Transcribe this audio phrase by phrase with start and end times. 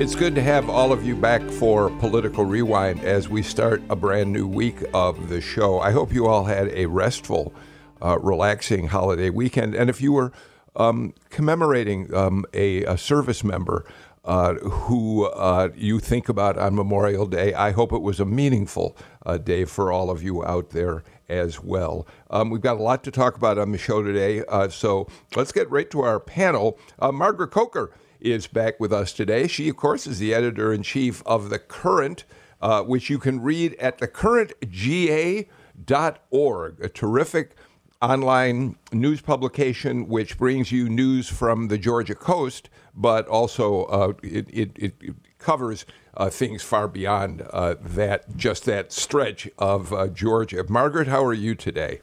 [0.00, 3.94] It's good to have all of you back for Political Rewind as we start a
[3.94, 5.78] brand new week of the show.
[5.78, 7.52] I hope you all had a restful,
[8.00, 9.74] uh, relaxing holiday weekend.
[9.74, 10.32] And if you were
[10.74, 13.84] um, commemorating um, a, a, service member
[14.24, 18.96] uh, who uh, you think about on Memorial Day, I hope it was a meaningful
[19.26, 22.06] uh, day for all of you out there as well.
[22.30, 25.52] Um, we've got a lot to talk about on the show today, uh, so let's
[25.52, 26.78] get right to our panel.
[26.98, 29.46] Uh, Margaret Coker is back with us today.
[29.46, 32.24] She, of course, is the editor in chief of The Current,
[32.60, 37.56] uh, which you can read at thecurrentga.org, a terrific
[38.02, 44.48] online news publication which brings you news from the Georgia coast, but also uh, it,
[44.50, 44.94] it, it,
[45.38, 45.86] covers
[46.18, 50.64] uh, things far beyond uh, that, just that stretch of uh, Georgia.
[50.68, 52.00] Margaret, how are you today?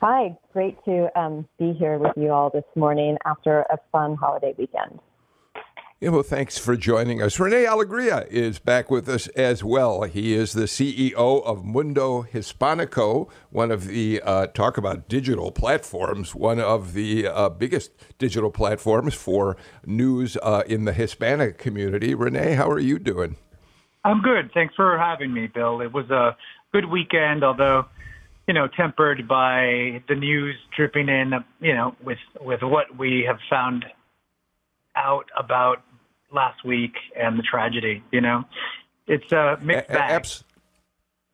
[0.00, 4.54] Hi, great to um, be here with you all this morning after a fun holiday
[4.56, 5.00] weekend.
[6.02, 7.38] Yeah, well, thanks for joining us.
[7.38, 10.04] Rene Alegria is back with us as well.
[10.04, 11.12] He is the CEO
[11.44, 17.50] of Mundo Hispanico, one of the, uh, talk about digital platforms, one of the uh,
[17.50, 22.14] biggest digital platforms for news uh, in the Hispanic community.
[22.14, 23.36] Rene, how are you doing?
[24.02, 24.52] I'm good.
[24.54, 25.82] Thanks for having me, Bill.
[25.82, 26.34] It was a
[26.72, 27.84] good weekend, although,
[28.48, 33.38] you know, tempered by the news dripping in, you know, with, with what we have
[33.50, 33.84] found
[34.96, 35.82] out about
[36.32, 38.02] last week and the tragedy.
[38.12, 38.44] You know,
[39.06, 40.10] it's a mixed bag.
[40.10, 40.44] Abs-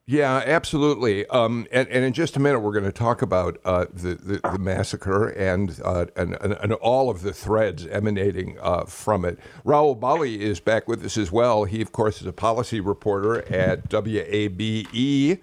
[0.08, 1.26] yeah, absolutely.
[1.26, 4.40] Um, and, and, in just a minute, we're going to talk about uh, the, the,
[4.52, 9.36] the, massacre and, uh, and, and, and, all of the threads emanating uh, from it.
[9.64, 11.64] Rahul Bali is back with us as well.
[11.64, 15.40] He, of course, is a policy reporter at WABE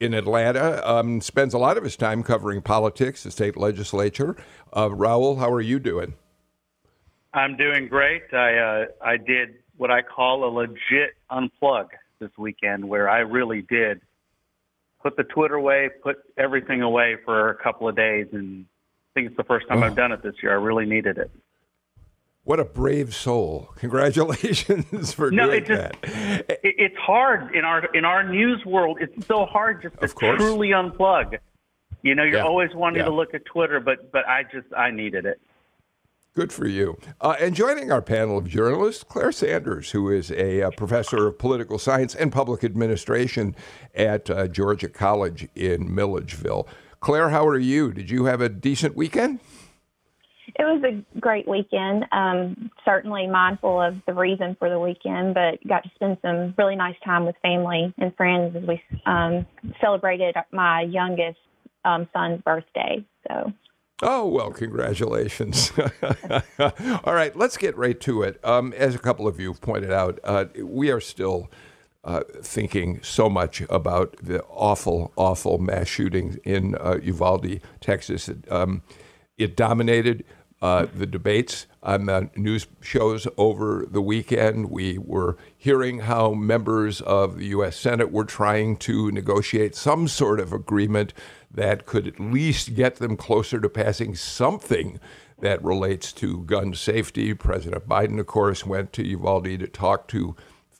[0.00, 0.80] in Atlanta.
[0.90, 4.34] Um, spends a lot of his time covering politics, the state legislature.
[4.72, 6.14] Uh, Rahul, how are you doing?
[7.36, 8.22] I'm doing great.
[8.32, 11.88] I uh, I did what I call a legit unplug
[12.18, 14.00] this weekend, where I really did
[15.02, 19.28] put the Twitter away, put everything away for a couple of days, and I think
[19.28, 19.82] it's the first time.
[19.82, 20.52] I've done it this year.
[20.52, 21.30] I really needed it.
[22.44, 23.70] What a brave soul!
[23.76, 26.60] Congratulations for no, doing it just, that.
[26.62, 28.96] It, it's hard in our in our news world.
[29.00, 31.38] It's so hard just to truly unplug.
[32.02, 32.44] You know, you're yeah.
[32.44, 33.06] always wanting yeah.
[33.06, 35.38] to look at Twitter, but but I just I needed it.
[36.36, 36.98] Good for you.
[37.18, 41.38] Uh, and joining our panel of journalists, Claire Sanders, who is a, uh, professor of
[41.38, 43.56] political science and public administration
[43.94, 46.68] at uh, Georgia College in Milledgeville.
[47.00, 47.90] Claire, how are you?
[47.90, 49.40] Did you have a decent weekend?
[50.58, 52.04] It was a great weekend.
[52.12, 56.76] Um, certainly mindful of the reason for the weekend, but got to spend some really
[56.76, 59.46] nice time with family and friends as we um,
[59.80, 61.38] celebrated my youngest
[61.86, 63.02] um, son's birthday.
[63.26, 63.54] So
[64.02, 65.72] Oh, well, congratulations.
[66.58, 68.38] All right, let's get right to it.
[68.44, 71.50] Um, as a couple of you pointed out, uh, we are still
[72.04, 78.28] uh, thinking so much about the awful, awful mass shooting in uh, Uvalde, Texas.
[78.28, 78.82] It, um,
[79.38, 80.24] it dominated
[80.60, 84.70] uh, the debates on the news shows over the weekend.
[84.70, 87.76] We were hearing how members of the U.S.
[87.76, 91.14] Senate were trying to negotiate some sort of agreement
[91.50, 95.00] that could at least get them closer to passing something
[95.40, 97.34] that relates to gun safety.
[97.34, 100.36] President Biden, of course, went to Uvalde to talk to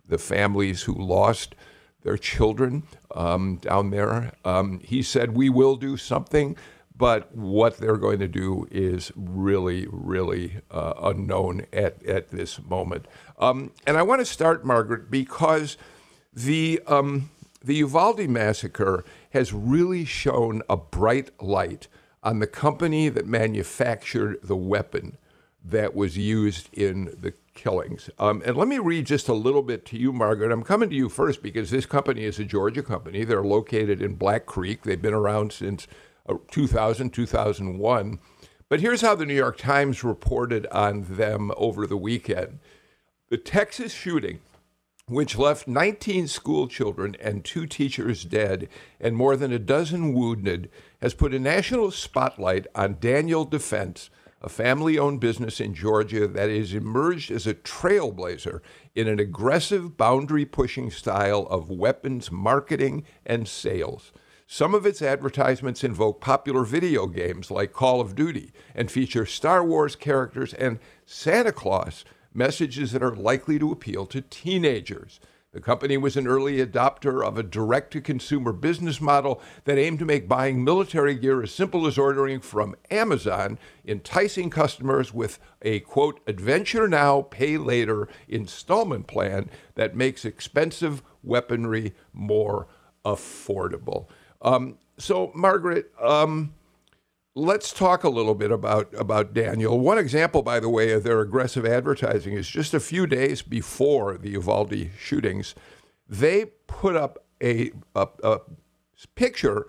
[0.08, 1.54] the families who lost
[2.02, 2.84] their children
[3.14, 4.32] um, down there.
[4.44, 6.56] Um, he said, We will do something,
[6.96, 13.06] but what they're going to do is really, really uh, unknown at, at this moment.
[13.38, 15.76] Um, and I want to start, Margaret, because
[16.32, 17.30] the, um,
[17.62, 19.04] the Uvalde massacre
[19.36, 21.88] has really shown a bright light
[22.22, 25.18] on the company that manufactured the weapon
[25.62, 28.08] that was used in the killings.
[28.18, 30.50] Um, and let me read just a little bit to you, Margaret.
[30.50, 33.24] I'm coming to you first because this company is a Georgia company.
[33.24, 34.84] They're located in Black Creek.
[34.84, 35.86] They've been around since
[36.26, 38.18] uh, 2000, 2001.
[38.70, 42.60] But here's how the New York Times reported on them over the weekend.
[43.28, 44.40] The Texas shooting
[45.08, 48.68] which left 19 school children and two teachers dead
[48.98, 50.68] and more than a dozen wounded,
[51.00, 54.10] has put a national spotlight on Daniel Defense,
[54.42, 58.58] a family owned business in Georgia that has emerged as a trailblazer
[58.96, 64.10] in an aggressive, boundary pushing style of weapons marketing and sales.
[64.48, 69.64] Some of its advertisements invoke popular video games like Call of Duty and feature Star
[69.64, 72.04] Wars characters and Santa Claus,
[72.36, 75.20] messages that are likely to appeal to teenagers.
[75.56, 80.00] The company was an early adopter of a direct to consumer business model that aimed
[80.00, 85.80] to make buying military gear as simple as ordering from Amazon, enticing customers with a
[85.80, 92.66] quote, adventure now, pay later installment plan that makes expensive weaponry more
[93.06, 94.08] affordable.
[94.42, 96.52] Um, so, Margaret, um,
[97.36, 99.78] let's talk a little bit about, about Daniel.
[99.78, 104.16] One example, by the way, of their aggressive advertising is just a few days before
[104.16, 105.54] the Uvalde shootings,
[106.08, 108.40] they put up a, a, a
[109.14, 109.66] picture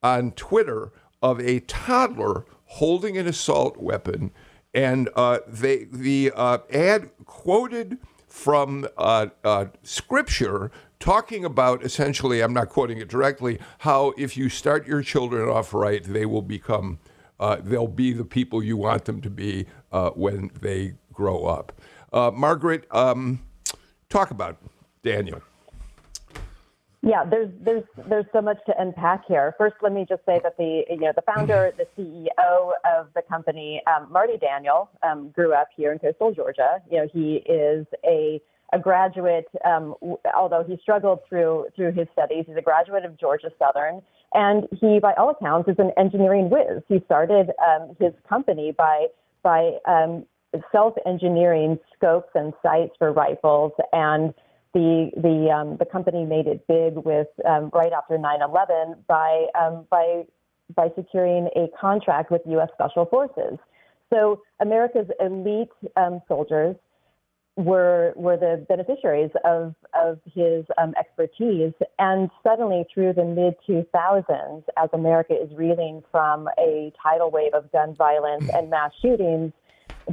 [0.00, 4.30] on Twitter of a toddler holding an assault weapon,
[4.72, 7.98] and uh, they the uh, ad quoted
[8.28, 10.70] from uh, uh scripture
[11.00, 15.72] talking about essentially, I'm not quoting it directly, how if you start your children off
[15.72, 16.98] right, they will become,
[17.40, 21.72] uh, they'll be the people you want them to be uh, when they grow up.
[22.12, 23.40] Uh, Margaret, um,
[24.08, 24.58] talk about
[25.02, 25.40] Daniel.
[27.00, 29.54] Yeah, there's there's there's so much to unpack here.
[29.56, 33.22] First, let me just say that the you know the founder, the CEO of the
[33.22, 36.82] company, um, Marty Daniel, um, grew up here in coastal Georgia.
[36.90, 38.40] You know, he is a
[38.72, 39.94] a graduate, um,
[40.36, 42.44] although he struggled through through his studies.
[42.48, 44.02] He's a graduate of Georgia Southern,
[44.34, 46.82] and he, by all accounts, is an engineering whiz.
[46.88, 49.06] He started um, his company by
[49.42, 50.26] by um,
[50.72, 54.34] self-engineering scopes and sights for rifles, and
[54.74, 59.86] the the um, the company made it big with um, right after 9/11 by um,
[59.90, 60.24] by
[60.74, 62.68] by securing a contract with U.S.
[62.74, 63.58] Special Forces.
[64.12, 65.68] So America's elite
[66.26, 66.76] soldiers
[67.58, 71.72] were were the beneficiaries of of his um, expertise.
[71.98, 77.70] And suddenly, through the mid 2000s, as America is reeling from a tidal wave of
[77.72, 79.52] gun violence and mass shootings,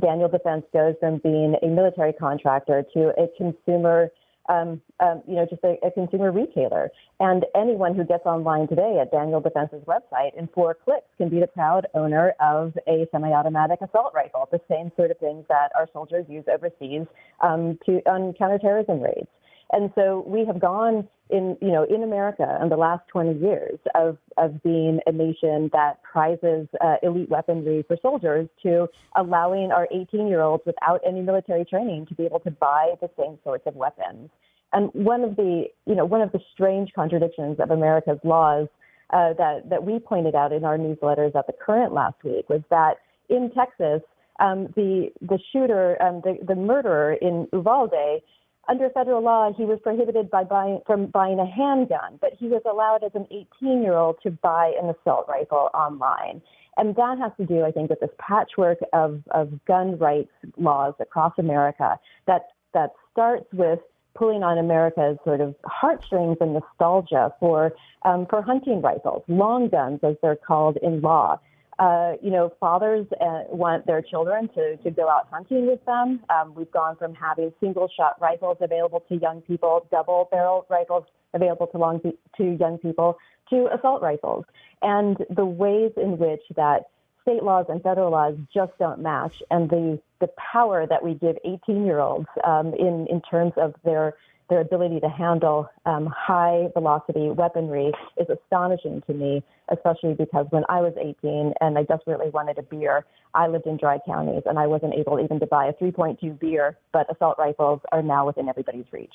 [0.02, 4.10] Daniel Defense goes from being a military contractor to a consumer
[4.50, 6.92] um, um, you know, just a, a, consumer retailer.
[7.20, 11.40] And anyone who gets online today at Daniel Defense's website in four clicks can be
[11.40, 15.88] the proud owner of a semi-automatic assault rifle, the same sort of things that our
[15.94, 17.08] soldiers use overseas
[17.42, 19.28] um, to on counterterrorism raids.
[19.72, 23.80] And so we have gone in, you know, in America in the last 20 years
[23.96, 29.88] of, of being a nation that prizes uh, elite weaponry for soldiers to allowing our
[29.92, 33.66] 18 year olds without any military training to be able to buy the same sorts
[33.66, 34.30] of weapons.
[34.72, 38.68] And one of the, you know, one of the strange contradictions of America's laws
[39.12, 42.62] uh, that, that we pointed out in our newsletters at the current last week was
[42.70, 42.96] that
[43.30, 44.02] in Texas,
[44.40, 48.22] um, the, the shooter, um, the, the murderer in Uvalde,
[48.68, 52.62] under federal law, he was prohibited by buying, from buying a handgun, but he was
[52.70, 56.42] allowed as an 18 year old to buy an assault rifle online.
[56.78, 60.94] And that has to do, I think, with this patchwork of, of gun rights laws
[61.00, 61.98] across America
[62.28, 63.80] that, that starts with
[64.14, 67.74] pulling on America's sort of heartstrings and nostalgia for,
[68.04, 71.40] um, for hunting rifles, long guns as they're called in law
[71.78, 76.22] uh, you know, fathers uh, want their children to, to go out hunting with them.
[76.30, 81.04] Um, we've gone from having single shot rifles available to young people, double barrel rifles
[81.34, 82.02] available to, long,
[82.38, 83.18] to young people,
[83.50, 84.46] to assault rifles.
[84.82, 86.90] And the ways in which that
[87.24, 91.36] state laws and federal laws just don't match, and the, the power that we give
[91.44, 94.14] 18 year olds um, in, in terms of their
[94.50, 100.64] their ability to handle um, high velocity weaponry is astonishing to me, especially because when
[100.70, 104.60] I was 18 and I desperately wanted a beer, I lived in dry counties and
[104.60, 108.48] I wasn't able even to buy a 3.2 beer, but assault rifles are now within
[108.48, 109.14] everybody's reach.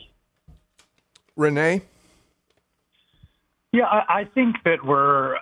[1.37, 1.83] Rene?
[3.73, 5.37] Yeah, I, I think that we're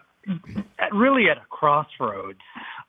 [0.92, 2.38] really at a crossroads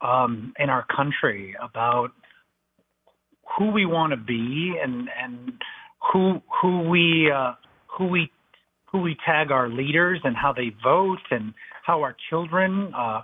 [0.01, 2.11] um, in our country about
[3.57, 5.53] who we want to be and, and
[6.11, 7.53] who who we uh,
[7.97, 8.31] who we
[8.91, 11.53] who we tag our leaders and how they vote and
[11.85, 13.21] how our children uh,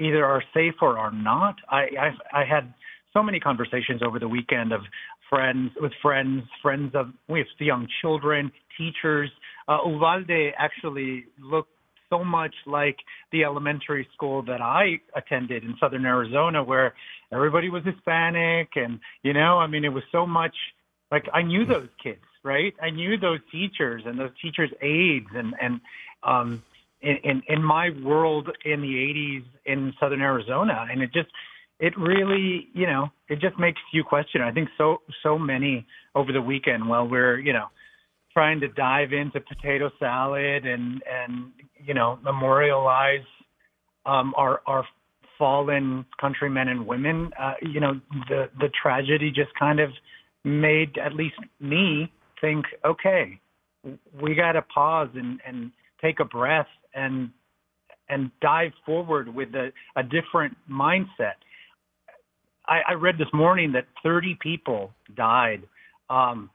[0.00, 1.56] either are safe or are not.
[1.68, 1.86] I,
[2.32, 2.72] I I had
[3.12, 4.80] so many conversations over the weekend of
[5.28, 9.30] friends with friends, friends of with young children, teachers.
[9.66, 11.70] Uh, Uvalde actually looked
[12.10, 12.96] so much like
[13.32, 16.94] the elementary school that I attended in southern Arizona, where
[17.32, 20.54] everybody was Hispanic, and you know, I mean, it was so much
[21.10, 22.74] like I knew those kids, right?
[22.82, 25.80] I knew those teachers and those teachers' aides, and and
[26.22, 26.62] um,
[27.00, 31.28] in, in in my world in the '80s in Southern Arizona, and it just
[31.80, 34.42] it really, you know, it just makes you question.
[34.42, 37.66] I think so so many over the weekend while we're, you know,
[38.32, 41.52] trying to dive into potato salad and and
[41.84, 43.26] you know memorialize
[44.06, 44.84] um, our our
[45.38, 47.30] fallen countrymen and women.
[47.38, 49.90] Uh, you know, the the tragedy just kind of
[50.48, 53.40] made at least me think, okay,
[54.20, 55.70] we got to pause and and
[56.02, 57.30] take a breath and
[58.08, 61.36] and dive forward with a, a different mindset.
[62.66, 65.62] I, I read this morning that 30 people died
[66.08, 66.50] um,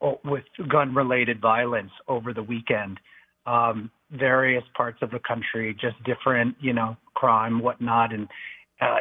[0.00, 2.98] w- with gun-related violence over the weekend.
[3.46, 8.28] Um, various parts of the country, just different, you know, crime, whatnot, and
[8.80, 8.98] uh,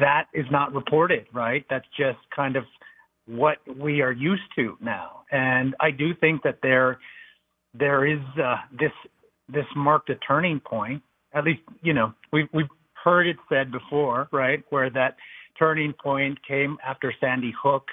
[0.00, 1.64] that is not reported, right?
[1.70, 2.64] That's just kind of
[3.26, 5.22] what we are used to now.
[5.30, 6.98] And I do think that there
[7.74, 8.92] there is uh, this
[9.48, 11.02] this marked a turning point.
[11.34, 12.66] At least, you know, we've we've
[13.02, 14.62] heard it said before, right?
[14.70, 15.16] Where that
[15.58, 17.86] turning point came after Sandy Hook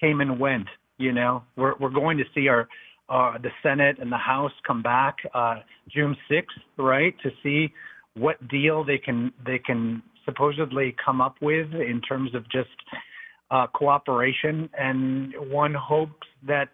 [0.00, 0.66] came and went.
[0.98, 2.68] You know, we're we're going to see our
[3.08, 5.56] uh, the Senate and the House come back uh,
[5.90, 6.44] June 6th,
[6.78, 7.72] right, to see
[8.14, 12.70] what deal they can they can supposedly come up with in terms of just
[13.50, 16.68] uh, cooperation, and one hopes that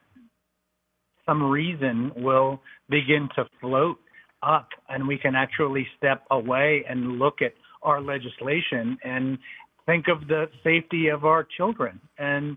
[1.26, 3.98] some reason will begin to float
[4.42, 9.38] up, and we can actually step away and look at our legislation and
[9.86, 12.56] think of the safety of our children and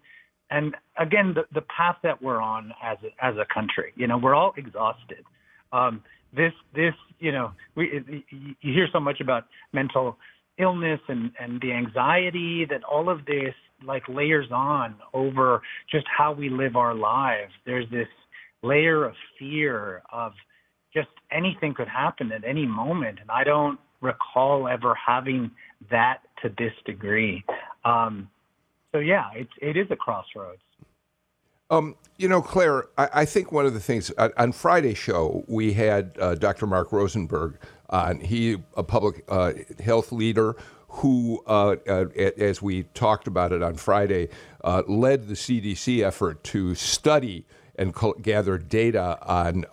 [0.50, 3.94] and again the, the path that we're on as a, as a country.
[3.96, 5.24] You know we're all exhausted.
[5.72, 6.04] Um,
[6.36, 10.18] this this you know we you hear so much about mental
[10.58, 13.56] illness and and the anxiety that all of this
[13.86, 15.62] like layers on over
[15.92, 18.08] just how we live our lives there's this
[18.62, 20.34] layer of fear of
[20.94, 25.50] just anything could happen at any moment and i don't recall ever having
[25.90, 27.44] that to this degree.
[27.86, 28.30] Um,
[28.92, 30.62] so yeah, it's it is a crossroads.
[31.70, 35.44] Um, you know, Claire, I, I, think one of the things uh, on Friday's show
[35.48, 36.68] we had uh, Dr.
[36.68, 37.58] Mark Rosenberg
[37.90, 38.20] on.
[38.20, 40.56] He a public uh, health leader
[40.94, 42.06] who, uh, uh
[42.38, 44.30] as we talked about it on Friday,
[44.64, 47.46] uh, led the CDC effort to study
[47.76, 49.66] and gather data on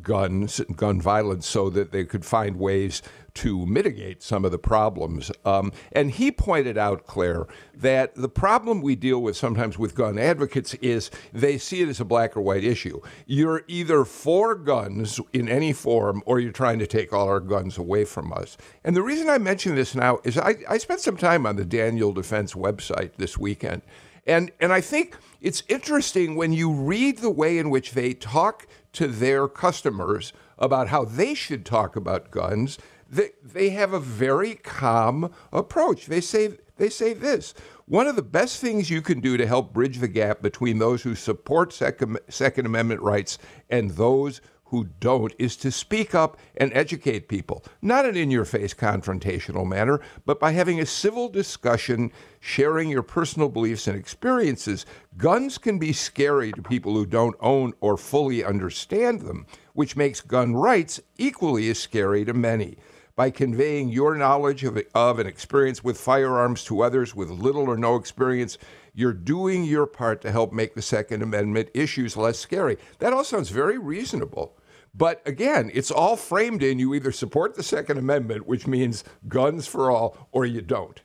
[0.00, 3.02] guns, gun violence, so that they could find ways
[3.34, 5.30] to mitigate some of the problems.
[5.44, 10.18] Um, and he pointed out, Claire, that the problem we deal with sometimes with gun
[10.18, 13.00] advocates is they see it as a black or white issue.
[13.26, 17.76] You're either for guns in any form or you're trying to take all our guns
[17.76, 18.56] away from us.
[18.84, 21.64] And the reason I mention this now is I, I spent some time on the
[21.64, 23.82] Daniel Defense website this weekend.
[24.26, 28.66] And, and I think it's interesting when you read the way in which they talk
[28.94, 32.78] to their customers about how they should talk about guns
[33.14, 36.06] they, they have a very calm approach.
[36.06, 37.54] They say, they say this
[37.86, 41.02] one of the best things you can do to help bridge the gap between those
[41.02, 43.38] who support Second, Second Amendment rights
[43.70, 48.46] and those who don't is to speak up and educate people, not in in your
[48.46, 54.86] face confrontational manner, but by having a civil discussion, sharing your personal beliefs and experiences.
[55.16, 60.20] Guns can be scary to people who don't own or fully understand them, which makes
[60.20, 62.76] gun rights equally as scary to many
[63.16, 67.76] by conveying your knowledge of, of and experience with firearms to others with little or
[67.76, 68.58] no experience,
[68.92, 72.76] you're doing your part to help make the Second Amendment issues less scary.
[72.98, 74.56] That all sounds very reasonable.
[74.96, 79.66] But again, it's all framed in you either support the Second Amendment, which means guns
[79.66, 81.00] for all, or you don't.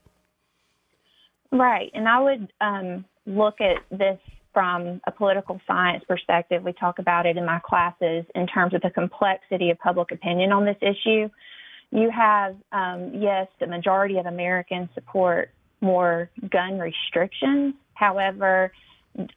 [1.52, 1.90] Right.
[1.96, 4.20] And I would um, look at this
[4.54, 6.64] from a political science perspective.
[6.64, 10.52] We talk about it in my classes in terms of the complexity of public opinion
[10.52, 11.30] on this issue
[11.92, 17.74] you have, um, yes, the majority of Americans support more gun restrictions.
[17.94, 18.72] However,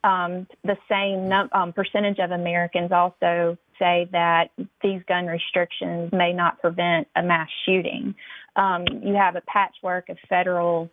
[0.03, 6.31] um, the same num- um, percentage of Americans also say that these gun restrictions may
[6.31, 8.15] not prevent a mass shooting.
[8.55, 10.89] Um, you have a patchwork of federal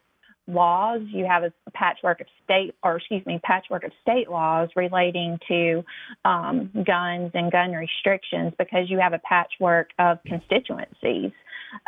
[0.48, 1.02] laws.
[1.06, 5.84] You have a patchwork of state, or excuse me, patchwork of state laws relating to
[6.24, 11.32] um, guns and gun restrictions because you have a patchwork of constituencies.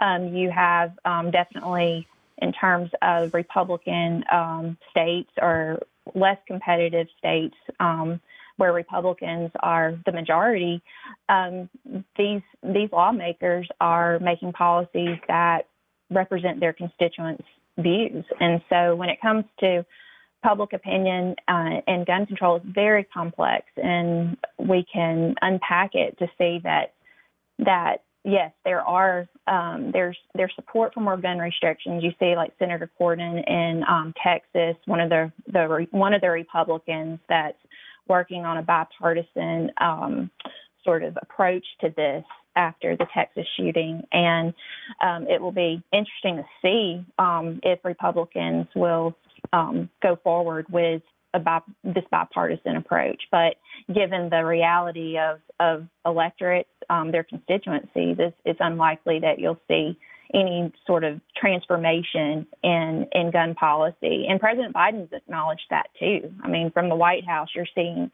[0.00, 2.06] Um, you have um, definitely,
[2.38, 5.80] in terms of Republican um, states or
[6.14, 8.20] less competitive states um,
[8.56, 10.82] where Republicans are the majority,
[11.28, 11.68] um,
[12.16, 15.68] these these lawmakers are making policies that
[16.10, 17.44] represent their constituents'
[17.78, 18.24] views.
[18.40, 19.84] And so when it comes to
[20.42, 26.26] public opinion uh, and gun control is very complex, and we can unpack it to
[26.36, 26.94] see that
[27.58, 32.02] that yes, there are um, there's there's support for more gun restrictions.
[32.02, 36.30] You see, like Senator Cornyn in um, Texas, one of the the one of the
[36.30, 37.58] Republicans that's
[38.08, 40.30] working on a bipartisan um,
[40.84, 42.24] sort of approach to this
[42.54, 44.52] after the Texas shooting, and
[45.02, 49.16] um, it will be interesting to see um, if Republicans will
[49.52, 51.02] um, go forward with
[51.38, 53.22] bi- this bipartisan approach.
[53.30, 53.56] But
[53.92, 59.98] given the reality of, of electorates, um, their constituencies, it's, it's unlikely that you'll see
[60.34, 64.26] any sort of transformation in in gun policy.
[64.28, 66.32] And President Biden's acknowledged that too.
[66.42, 68.10] I mean, from the White House, you're seeing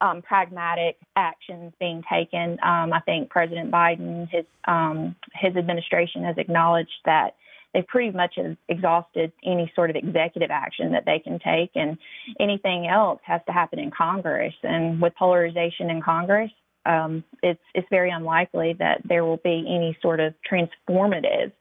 [0.00, 2.52] um, pragmatic actions being taken.
[2.62, 7.34] Um, I think President Biden, his um, his administration, has acknowledged that
[7.74, 11.98] they've pretty much exhausted any sort of executive action that they can take, and
[12.40, 14.54] anything else has to happen in Congress.
[14.62, 16.50] And with polarization in Congress,
[16.86, 21.52] um, it's it's very unlikely that there will be any sort of transformative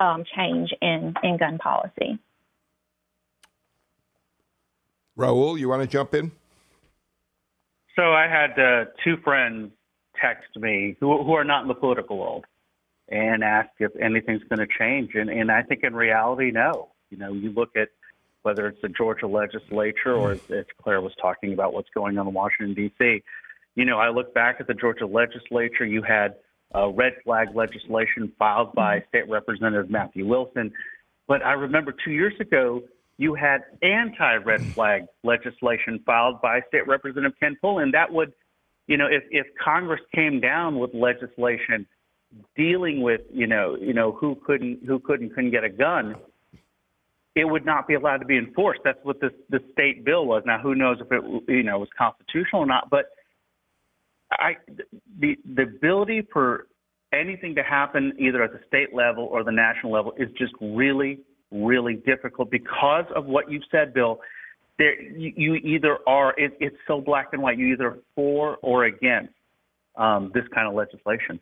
[0.00, 2.18] um, change in in gun policy.
[5.16, 6.32] Rahul, you want to jump in?
[7.94, 9.70] So I had uh, two friends
[10.20, 12.44] text me who, who are not in the political world
[13.08, 15.14] and ask if anything's going to change.
[15.14, 16.90] And, and I think in reality, no.
[17.10, 17.88] You know, you look at
[18.42, 22.28] whether it's the Georgia legislature or as, as Claire was talking about what's going on
[22.28, 23.22] in Washington, D.C.
[23.74, 26.36] You know, I look back at the Georgia legislature, you had
[26.74, 30.72] uh, red flag legislation filed by State Representative Matthew Wilson.
[31.26, 32.82] But I remember two years ago,
[33.16, 37.92] you had anti red flag legislation filed by State Representative Ken Pullen.
[37.92, 38.32] That would,
[38.88, 41.86] you know, if, if Congress came down with legislation
[42.56, 46.16] dealing with you know you know who couldn't who couldn't couldn't get a gun,
[47.34, 48.80] it would not be allowed to be enforced.
[48.84, 50.42] That's what this the state bill was.
[50.46, 52.90] Now who knows if it you know was constitutional or not?
[52.90, 53.06] But
[54.32, 54.56] I
[55.20, 56.66] the the ability for
[57.12, 61.20] anything to happen either at the state level or the national level is just really
[61.50, 64.20] really difficult because of what you've said, Bill.
[64.76, 67.58] There, you, you either are it, it's so black and white.
[67.58, 69.32] You either for or against
[69.96, 71.38] um, this kind of legislation.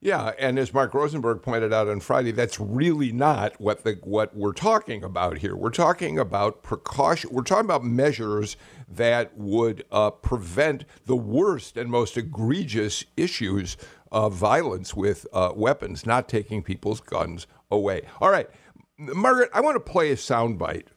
[0.00, 4.36] Yeah, and as Mark Rosenberg pointed out on Friday, that's really not what the what
[4.36, 5.56] we're talking about here.
[5.56, 7.30] We're talking about precaution.
[7.32, 13.78] We're talking about measures that would uh, prevent the worst and most egregious issues
[14.12, 18.02] of violence with uh, weapons, not taking people's guns away.
[18.20, 18.50] All right,
[18.98, 20.88] Margaret, I want to play a soundbite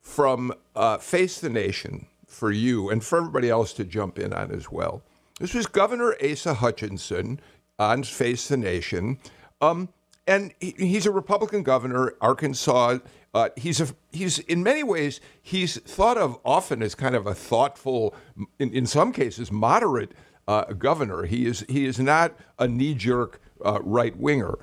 [0.00, 4.50] from uh, Face the Nation for you and for everybody else to jump in on
[4.50, 5.02] as well.
[5.38, 7.40] This was Governor Asa Hutchinson
[7.78, 9.18] on Face the Nation.
[9.60, 9.88] Um,
[10.26, 12.98] and he, he's a Republican governor, Arkansas.
[13.34, 17.34] Uh, he's a he's in many ways he's thought of often as kind of a
[17.34, 18.14] thoughtful,
[18.58, 20.12] in, in some cases moderate
[20.48, 21.24] uh, governor.
[21.24, 24.54] He is he is not a knee jerk uh, right winger,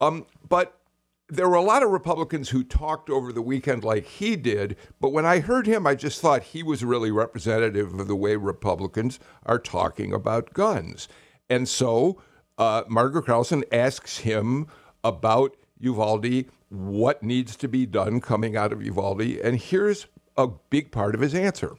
[0.00, 0.74] um, but.
[1.30, 5.12] There were a lot of Republicans who talked over the weekend like he did, but
[5.12, 9.20] when I heard him, I just thought he was really representative of the way Republicans
[9.44, 11.06] are talking about guns.
[11.50, 12.16] And so
[12.58, 14.66] uh, Margaret Carlson asks him
[15.04, 20.90] about Uvalde, what needs to be done coming out of Uvalde, and here's a big
[20.90, 21.76] part of his answer.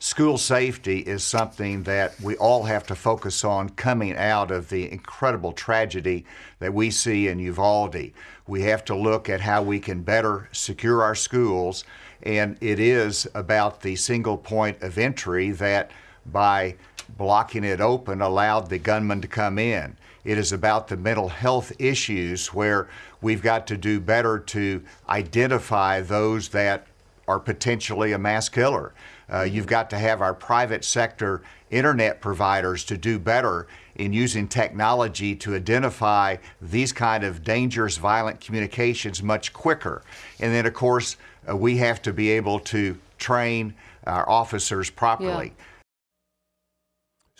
[0.00, 4.90] School safety is something that we all have to focus on coming out of the
[4.90, 6.24] incredible tragedy
[6.58, 8.12] that we see in Uvalde.
[8.46, 11.84] We have to look at how we can better secure our schools,
[12.22, 15.92] and it is about the single point of entry that
[16.26, 16.74] by
[17.16, 19.96] blocking it open allowed the gunman to come in.
[20.24, 22.88] It is about the mental health issues where
[23.22, 26.86] we've got to do better to identify those that
[27.26, 28.92] are potentially a mass killer.
[29.32, 33.66] Uh, you've got to have our private sector internet providers to do better
[33.96, 40.02] in using technology to identify these kind of dangerous violent communications much quicker.
[40.40, 41.16] And then, of course,
[41.48, 43.74] uh, we have to be able to train
[44.06, 45.46] our officers properly.
[45.46, 45.64] Yeah.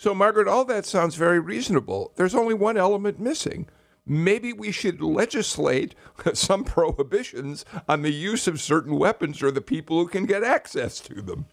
[0.01, 2.13] So, Margaret, all that sounds very reasonable.
[2.15, 3.67] There's only one element missing.
[4.05, 5.93] Maybe we should legislate
[6.33, 11.01] some prohibitions on the use of certain weapons or the people who can get access
[11.01, 11.47] to them.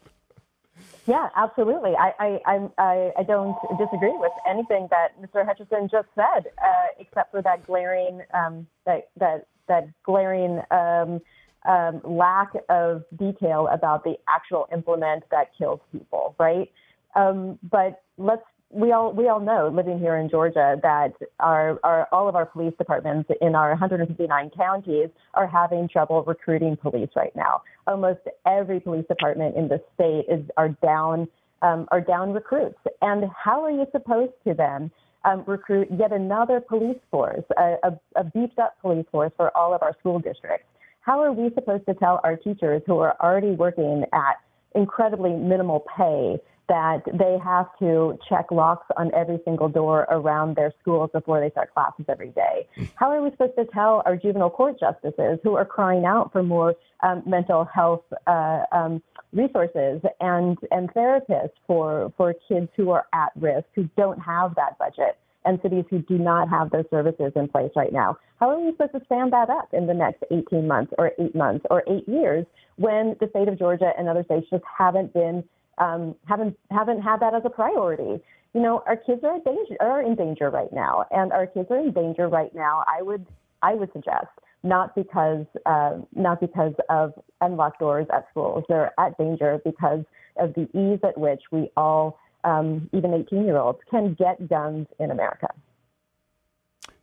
[1.08, 1.96] Yeah, absolutely.
[1.96, 5.44] I, I, I, I don't disagree with anything that Mr.
[5.44, 11.20] Hutchinson just said, uh, except for that glaring, um, that, that, that glaring um,
[11.68, 16.70] um, lack of detail about the actual implement that kills people, right?
[17.16, 22.08] Um, but let's we all we all know living here in Georgia that our, our
[22.12, 27.34] all of our police departments in our 159 counties are having trouble recruiting police right
[27.34, 27.62] now.
[27.86, 31.28] Almost every police department in the state is are down
[31.62, 32.78] um, are down recruits.
[33.00, 34.90] And how are you supposed to then
[35.24, 39.74] um, recruit yet another police force, a, a, a beefed up police force for all
[39.74, 40.66] of our school districts?
[41.00, 44.34] How are we supposed to tell our teachers who are already working at
[44.74, 46.36] incredibly minimal pay
[46.68, 51.50] that they have to check locks on every single door around their schools before they
[51.50, 52.68] start classes every day?
[52.96, 56.42] How are we supposed to tell our juvenile court justices who are crying out for
[56.42, 59.02] more um, mental health uh, um,
[59.32, 64.78] resources and, and therapists for, for kids who are at risk, who don't have that
[64.78, 65.18] budget?
[65.46, 68.18] and cities who do not have those services in place right now.
[68.40, 71.34] How are we supposed to stand that up in the next 18 months or eight
[71.34, 72.44] months or eight years
[72.76, 75.44] when the state of Georgia and other states just haven't been
[75.78, 78.22] um, haven't haven't had that as a priority?
[78.54, 81.68] You know, our kids are in danger are in danger right now, and our kids
[81.70, 82.84] are in danger right now.
[82.86, 83.26] I would
[83.62, 84.28] I would suggest
[84.62, 88.64] not because uh, not because of unlocked doors at schools.
[88.68, 90.04] They're at danger because
[90.38, 94.86] of the ease at which we all um, even 18 year olds, can get guns
[94.98, 95.48] in America.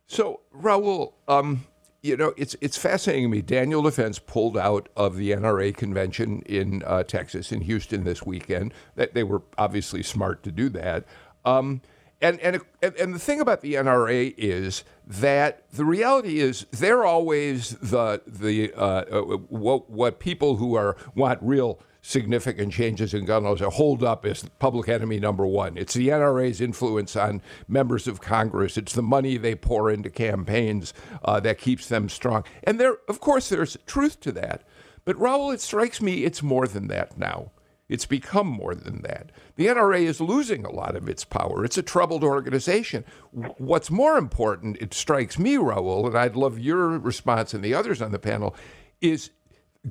[0.06, 1.64] So, Rahul, um,
[2.04, 3.40] you know, it's it's fascinating to me.
[3.40, 8.74] Daniel Defense pulled out of the NRA convention in uh, Texas, in Houston this weekend.
[8.94, 11.06] That they were obviously smart to do that.
[11.46, 11.80] Um,
[12.20, 17.70] and, and and the thing about the NRA is that the reality is they're always
[17.70, 23.44] the the uh, uh, what what people who are want real significant changes in gun
[23.44, 25.78] laws A holdup is public enemy number one.
[25.78, 28.76] It's the NRA's influence on members of Congress.
[28.76, 30.92] It's the money they pour into campaigns
[31.24, 32.44] uh, that keeps them strong.
[32.62, 34.64] And there, of course, there's truth to that.
[35.06, 37.52] But Rahul, it strikes me it's more than that now.
[37.88, 39.32] It's become more than that.
[39.56, 41.64] The NRA is losing a lot of its power.
[41.64, 43.04] It's a troubled organization.
[43.30, 48.02] What's more important, it strikes me, Rahul, and I'd love your response and the others
[48.02, 48.54] on the panel,
[49.00, 49.30] is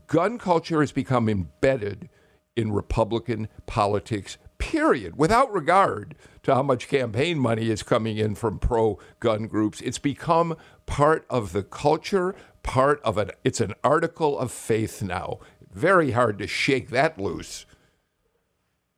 [0.07, 2.09] gun culture has become embedded
[2.55, 8.59] in Republican politics, period, without regard to how much campaign money is coming in from
[8.59, 9.81] pro gun groups.
[9.81, 13.37] It's become part of the culture, part of it.
[13.43, 15.39] It's an article of faith now.
[15.71, 17.65] Very hard to shake that loose.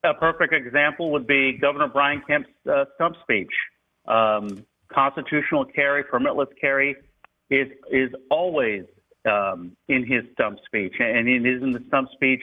[0.04, 3.52] A perfect example would be Governor Brian Kemp's uh, stump speech.
[4.08, 6.96] Um, constitutional carry, permitless carry
[7.50, 8.86] is is always
[9.26, 12.42] um, in his stump speech, and it is in the stump speech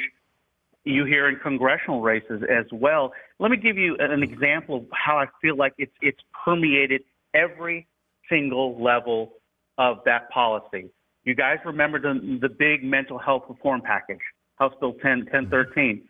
[0.85, 3.12] you hear in congressional races as well.
[3.38, 7.03] Let me give you an example of how I feel like it's it's permeated
[7.35, 7.87] every
[8.29, 9.35] single level
[9.79, 10.90] of that policy.
[11.25, 14.21] You guys remember the the big mental health reform package,
[14.57, 16.03] House Bill 10 1013.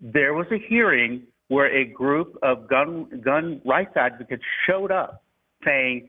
[0.00, 5.24] There was a hearing where a group of gun gun rights advocates showed up
[5.64, 6.08] saying,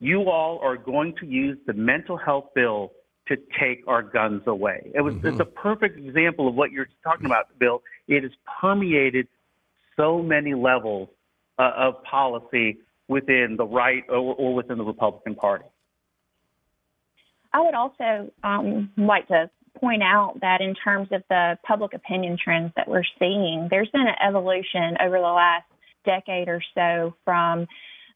[0.00, 2.90] "You all are going to use the mental health bill
[3.28, 4.90] to take our guns away.
[4.94, 5.28] It was mm-hmm.
[5.28, 7.82] it's a perfect example of what you're talking about, Bill.
[8.08, 9.28] It has permeated
[9.96, 11.08] so many levels
[11.58, 15.64] uh, of policy within the right or, or, within the Republican Party.
[17.52, 22.38] I would also um, like to point out that in terms of the public opinion
[22.42, 25.64] trends that we're seeing, there's been an evolution over the last
[26.04, 27.66] decade or so from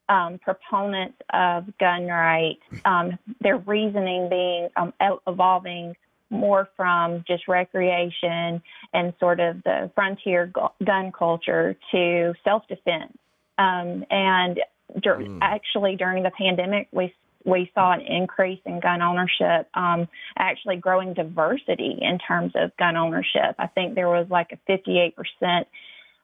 [0.08, 4.92] um, proponents of gun rights, um, their reasoning being um,
[5.26, 5.94] evolving
[6.30, 10.52] more from just recreation and sort of the frontier
[10.84, 13.16] gun culture to self defense.
[13.58, 14.60] Um, and
[15.00, 15.38] dur- mm.
[15.40, 17.14] actually, during the pandemic, we
[17.44, 22.96] we saw an increase in gun ownership, um, actually growing diversity in terms of gun
[22.96, 23.54] ownership.
[23.58, 25.68] I think there was like a 58 percent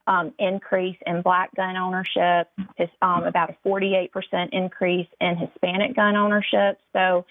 [0.06, 2.48] um, increase in black gun ownership,
[3.02, 4.08] um, about a 48%
[4.52, 6.78] increase in Hispanic gun ownership.
[6.92, 7.24] So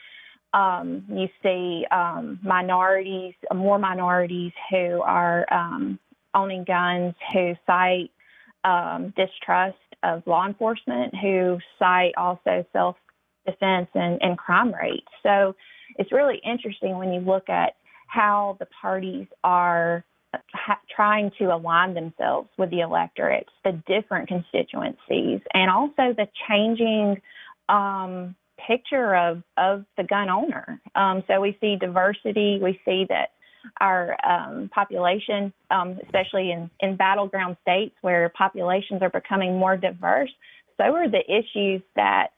[0.54, 6.00] um, you see um, minorities, more minorities who are um,
[6.34, 8.12] owning guns who cite
[8.64, 12.96] um, distrust of law enforcement, who cite also self
[13.46, 15.08] defense and, and crime rates.
[15.24, 15.56] So
[15.98, 17.76] it's really interesting when you look at
[18.08, 20.04] how the parties are
[20.54, 27.22] ha- trying to align themselves with the electorates, the different constituencies, and also the changing
[27.70, 28.36] um,
[28.68, 30.80] picture of, of the gun owner.
[30.96, 32.60] Um, so we see diversity.
[32.62, 33.32] We see that
[33.80, 40.32] our um, population, um, especially in, in battleground states where populations are becoming more diverse,
[40.78, 42.30] so are the issues that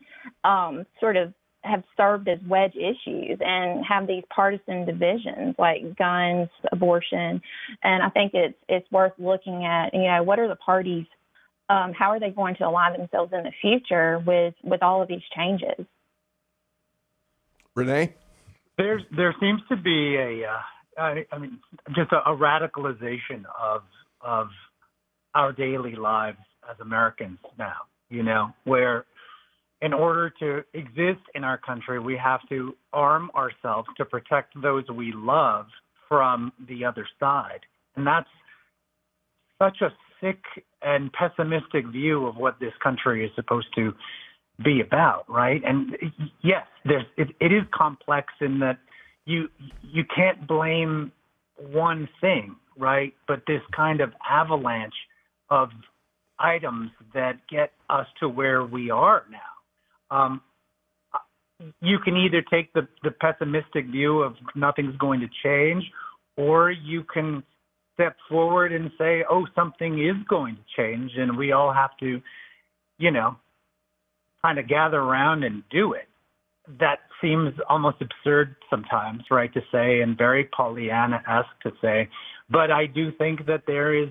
[0.43, 6.49] um, sort of have served as wedge issues and have these partisan divisions like guns,
[6.71, 7.41] abortion,
[7.83, 9.93] and I think it's it's worth looking at.
[9.93, 11.05] You know, what are the parties?
[11.69, 15.07] Um, how are they going to align themselves in the future with with all of
[15.07, 15.85] these changes?
[17.75, 18.13] Rene,
[18.77, 21.59] there's there seems to be a, uh, I, I mean,
[21.95, 23.83] just a, a radicalization of
[24.21, 24.47] of
[25.33, 26.37] our daily lives
[26.69, 27.87] as Americans now.
[28.09, 29.05] You know, where
[29.83, 34.85] in order to exist in our country, we have to arm ourselves to protect those
[34.87, 35.65] we love
[36.07, 37.59] from the other side.
[37.97, 38.29] And that's
[39.61, 39.89] such a
[40.21, 40.39] sick
[40.81, 43.93] and pessimistic view of what this country is supposed to
[44.63, 45.61] be about, right?
[45.65, 45.97] And
[46.41, 48.77] yes, there's it, it is complex in that
[49.25, 49.49] you
[49.81, 51.11] you can't blame
[51.57, 53.13] one thing, right?
[53.27, 54.93] But this kind of avalanche
[55.49, 55.69] of
[56.39, 59.52] items that get us to where we are now.
[60.13, 60.41] Um,
[61.81, 65.83] you can either take the, the pessimistic view of nothing's going to change,
[66.37, 67.43] or you can
[67.93, 72.21] step forward and say, oh, something is going to change, and we all have to,
[72.97, 73.35] you know,
[74.41, 76.07] kind of gather around and do it.
[76.79, 82.09] That seems almost absurd sometimes, right, to say, and very Pollyanna esque to say.
[82.49, 84.09] But I do think that there is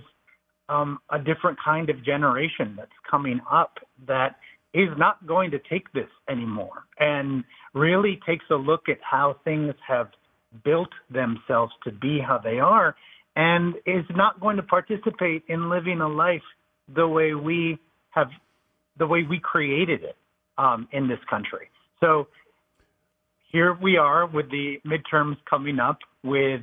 [0.68, 4.36] um, a different kind of generation that's coming up that
[4.74, 9.74] is not going to take this anymore and really takes a look at how things
[9.86, 10.08] have
[10.64, 12.94] built themselves to be how they are
[13.36, 16.42] and is not going to participate in living a life
[16.94, 17.78] the way we
[18.10, 18.28] have
[18.98, 20.16] the way we created it
[20.58, 21.70] um, in this country.
[22.00, 22.28] So
[23.50, 26.60] here we are with the midterms coming up with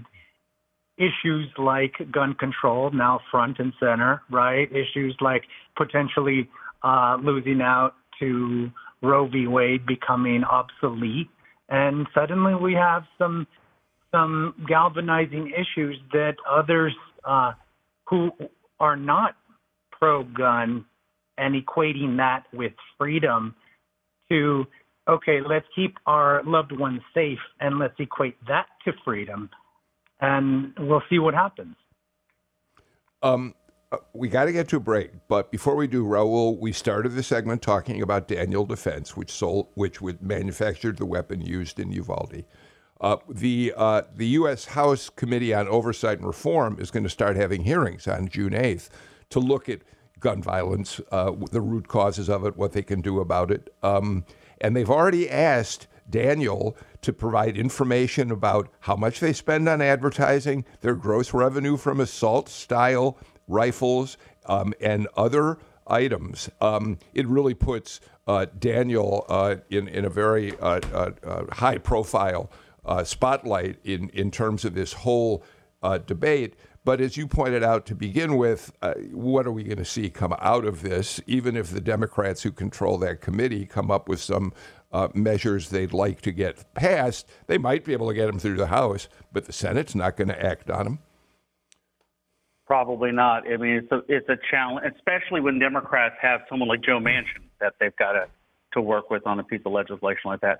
[0.98, 4.70] issues like gun control now front and center, right?
[4.72, 5.44] Issues like
[5.76, 6.50] potentially
[6.84, 8.70] uh, losing out to
[9.02, 9.48] Roe v.
[9.48, 11.30] Wade becoming obsolete,
[11.70, 13.48] and suddenly we have some
[14.12, 16.94] some galvanizing issues that others
[17.26, 17.54] uh,
[18.08, 18.32] who
[18.80, 19.36] are not
[19.92, 20.84] pro-gun
[21.38, 23.56] and equating that with freedom
[24.30, 24.66] to
[25.08, 29.50] okay, let's keep our loved ones safe and let's equate that to freedom,
[30.22, 31.76] and we'll see what happens.
[33.24, 33.56] Um,
[34.14, 37.24] we got to get to a break, but before we do, Rahul, we started the
[37.24, 42.44] segment talking about Daniel Defense, which sold, which manufactured the weapon used in Uvalde.
[43.02, 44.66] Uh, the uh, the U.S.
[44.66, 48.90] House Committee on Oversight and Reform is going to start having hearings on June 8th
[49.30, 49.80] to look at
[50.20, 53.74] gun violence, uh, the root causes of it, what they can do about it.
[53.82, 54.26] Um,
[54.60, 60.66] and they've already asked Daniel to provide information about how much they spend on advertising,
[60.82, 63.18] their gross revenue from assault style
[63.50, 65.58] rifles, um, and other
[65.88, 66.50] items.
[66.62, 72.50] Um, it really puts uh, Daniel uh, in, in a very uh, uh high profile
[72.86, 75.44] uh, spotlight in, in terms of this whole
[75.84, 76.56] uh, debate.
[76.86, 80.10] But as you pointed out to begin with, uh, what are we going to see
[80.10, 81.22] come out of this?
[81.28, 84.54] Even if the Democrats who control that committee come up with some
[84.92, 88.56] uh, measures they'd like to get passed, they might be able to get them through
[88.56, 91.00] the House, but the Senate's not going to act on them.
[92.70, 93.52] Probably not.
[93.52, 97.42] I mean, it's a it's a challenge, especially when Democrats have someone like Joe Manchin
[97.60, 98.28] that they've got to
[98.74, 100.60] to work with on a piece of legislation like that.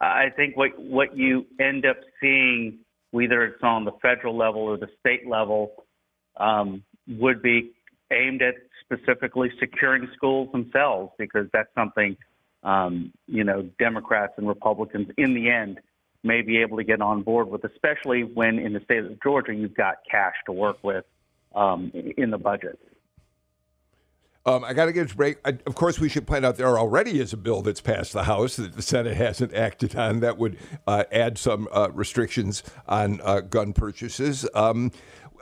[0.00, 2.80] I think what what you end up seeing,
[3.12, 5.84] whether it's on the federal level or the state level,
[6.36, 7.70] um, would be
[8.12, 12.16] aimed at specifically securing schools themselves, because that's something
[12.64, 15.78] um, you know Democrats and Republicans in the end
[16.24, 19.54] may be able to get on board with, especially when in the state of Georgia
[19.54, 21.04] you've got cash to work with
[21.56, 22.78] um, in the budget.
[24.44, 25.38] Um, I got to get a break.
[25.44, 28.24] I, of course, we should point out there already is a bill that's passed the
[28.24, 33.20] House that the Senate hasn't acted on that would uh, add some uh, restrictions on
[33.24, 34.48] uh, gun purchases.
[34.54, 34.92] Um,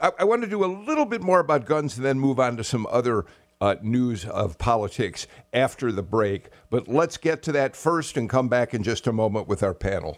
[0.01, 2.57] I, I, want to do a little bit more about guns and then move on
[2.57, 3.25] to some other
[3.61, 6.49] uh, news of politics after the break.
[6.71, 9.75] But let's get to that first and come back in just a moment with our
[9.75, 10.17] panel.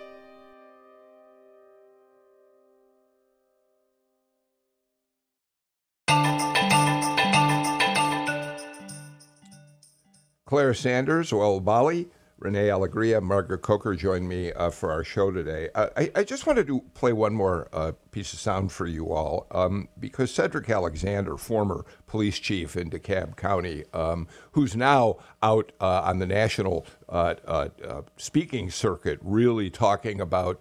[10.51, 15.69] Claire Sanders, Rahul Bali, Rene Alegria, Margaret Coker joined me uh, for our show today.
[15.73, 19.13] Uh, I, I, just wanted to play one more uh, piece of sound for you
[19.13, 25.71] all um, because Cedric Alexander, former police chief in DeKalb County, um, who's now out
[25.79, 27.69] uh, on the national uh, uh,
[28.17, 30.59] speaking circuit, really talking about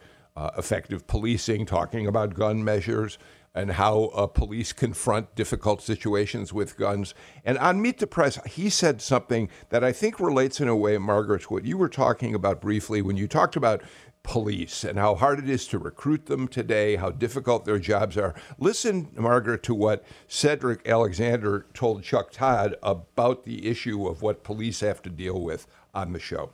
[0.57, 3.19] effective policing, talking about gun measures
[3.55, 7.15] and how uh, police confront difficult situations with guns.
[7.45, 10.99] And on Meet the Press, he said something that I think relates in a way,
[10.99, 13.83] Margaret, to what you were talking about briefly when you talked about
[14.23, 18.35] police and how hard it is to recruit them today, how difficult their jobs are.
[18.59, 24.81] Listen, Margaret, to what Cedric Alexander told Chuck Todd about the issue of what police
[24.81, 26.53] have to deal with on the show.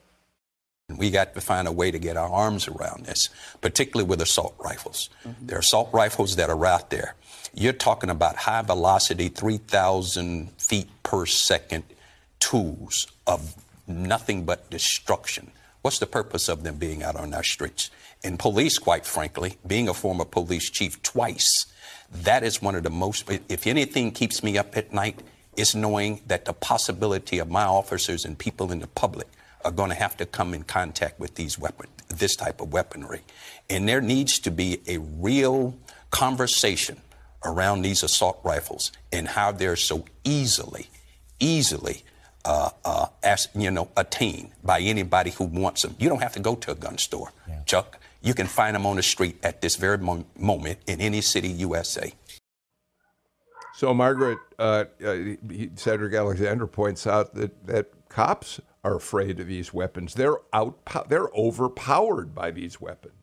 [0.95, 3.29] We got to find a way to get our arms around this,
[3.61, 5.11] particularly with assault rifles.
[5.27, 5.47] Mm-hmm.
[5.47, 7.17] There are assault rifles that are out there.
[7.53, 11.83] You're talking about high velocity, 3,000 feet per second
[12.39, 13.57] tools of
[13.89, 15.51] nothing but destruction.
[15.83, 17.91] What's the purpose of them being out on our streets?
[18.23, 21.67] And police, quite frankly, being a former police chief twice,
[22.13, 25.21] that is one of the most, if anything keeps me up at night,
[25.57, 29.27] is knowing that the possibility of my officers and people in the public
[29.67, 33.23] are going to have to come in contact with these weapons, this type of weaponry.
[33.69, 35.75] And there needs to be a real
[36.11, 37.01] conversation
[37.45, 40.89] around these assault rifles and how they're so easily,
[41.41, 42.05] easily
[42.45, 45.97] uh, uh, as, you know, attained by anybody who wants them.
[45.99, 47.63] You don't have to go to a gun store, yeah.
[47.67, 47.99] Chuck.
[48.23, 51.49] You can find them on the street at this very mo- moment in any city,
[51.49, 52.13] USA.
[53.75, 55.17] So, Margaret, uh, uh
[55.75, 60.15] Cedric Alexander points out that, that cops are afraid of these weapons.
[60.15, 60.79] They're out.
[61.09, 63.15] They're overpowered by these weapons.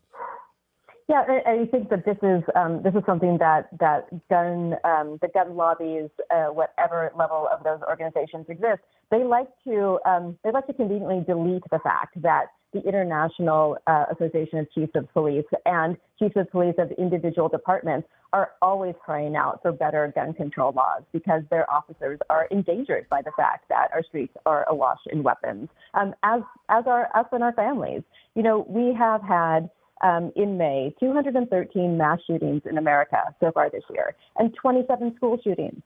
[1.06, 5.28] Yeah, I, think that this is um, this is something that that gun um, the
[5.34, 10.66] gun lobbies, uh, whatever level of those organizations exist, they like to um, they like
[10.66, 15.98] to conveniently delete the fact that the International uh, Association of Chiefs of Police and
[16.18, 21.02] chiefs of police of individual departments are always crying out for better gun control laws
[21.12, 25.68] because their officers are endangered by the fact that our streets are awash in weapons,
[25.92, 26.40] um, as
[26.70, 28.02] as are us and our families.
[28.34, 29.68] You know, we have had
[30.04, 35.40] um, in May 213 mass shootings in America so far this year, and 27 school
[35.42, 35.82] shootings.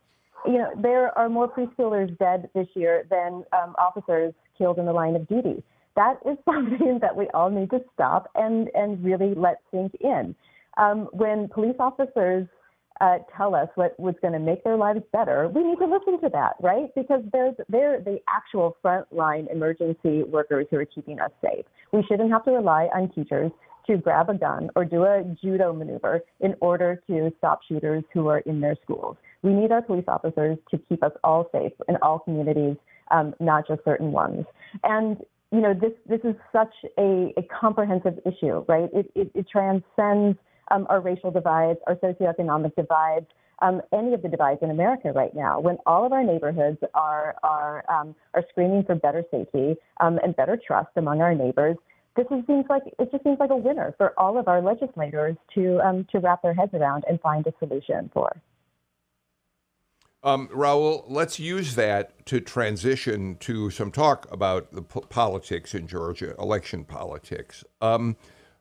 [0.46, 4.92] You know, there are more preschoolers dead this year than um, officers killed in the
[4.92, 5.62] line of duty
[5.98, 10.35] that is something that we all need to stop and, and really let sink in.
[10.78, 12.46] Um, when police officers
[13.00, 16.20] uh, tell us what was going to make their lives better, we need to listen
[16.20, 16.88] to that, right?
[16.94, 21.64] Because they're, they're the actual frontline emergency workers who are keeping us safe.
[21.92, 23.50] We shouldn't have to rely on teachers
[23.88, 28.29] to grab a gun or do a judo maneuver in order to stop shooters who
[28.29, 29.16] are in their schools.
[29.42, 32.77] We need our police officers to keep us all safe in all communities,
[33.11, 34.44] um, not just certain ones.
[34.83, 35.18] And
[35.51, 38.90] you know, this this is such a, a comprehensive issue, right?
[38.92, 40.38] It, it, it transcends
[40.70, 43.27] um, our racial divides, our socioeconomic divides,
[43.61, 45.59] um, any of the divides in America right now.
[45.59, 50.37] When all of our neighborhoods are are um, are screaming for better safety um, and
[50.37, 51.77] better trust among our neighbors,
[52.18, 55.37] this is, seems like it just seems like a winner for all of our legislators
[55.54, 58.31] to um, to wrap their heads around and find a solution for.
[60.24, 65.87] Um, Rahul, let's use that to transition to some talk about the po- politics in
[65.87, 67.62] Georgia, election politics.
[67.81, 68.16] Um,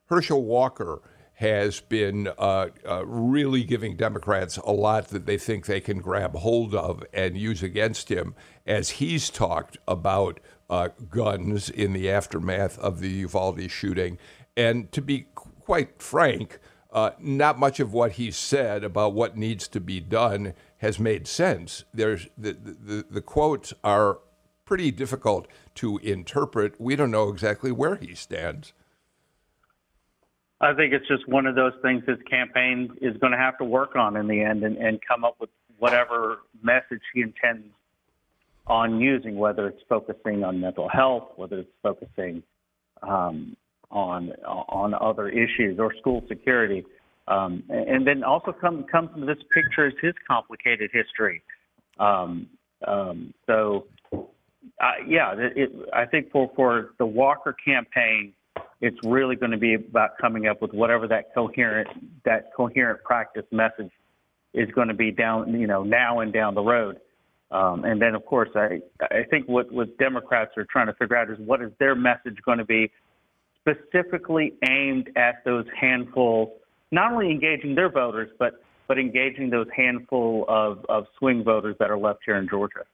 [0.06, 1.02] Herschel Walker
[1.34, 6.36] has been uh, uh, really giving Democrats a lot that they think they can grab
[6.36, 8.36] hold of and use against him
[8.68, 10.40] as he's talked about
[10.70, 14.18] uh, guns in the aftermath of the Uvalde shooting.
[14.56, 16.60] And to be quite frank,
[16.92, 21.28] uh, not much of what he said about what needs to be done has made
[21.28, 21.84] sense.
[21.94, 24.20] There's the, the, the quotes are
[24.66, 26.80] pretty difficult to interpret.
[26.80, 28.74] We don't know exactly where he stands.
[30.60, 33.64] I think it's just one of those things his campaign is going to have to
[33.64, 37.68] work on in the end and, and come up with whatever message he intends
[38.68, 42.44] on using, whether it's focusing on mental health, whether it's focusing
[43.02, 43.56] um,
[43.92, 46.86] on on other issues or school security.
[47.28, 51.44] Um, and then also come comes from this picture is his complicated history.
[52.00, 52.48] Um,
[52.86, 58.34] um, so, uh, yeah, it, it, I think for for the Walker campaign,
[58.82, 61.90] it's really going to be about coming up with whatever that coherent
[62.24, 63.92] that coherent practice message
[64.54, 67.00] is going to be down, you know, now and down the road.
[67.50, 71.16] Um, and then, of course, I I think what what Democrats are trying to figure
[71.16, 72.92] out is what is their message going to be
[73.62, 76.60] specifically aimed at those handful
[76.92, 81.92] not only engaging their voters, but but engaging those handful of, of swing voters that
[81.92, 82.86] are left here in Georgia.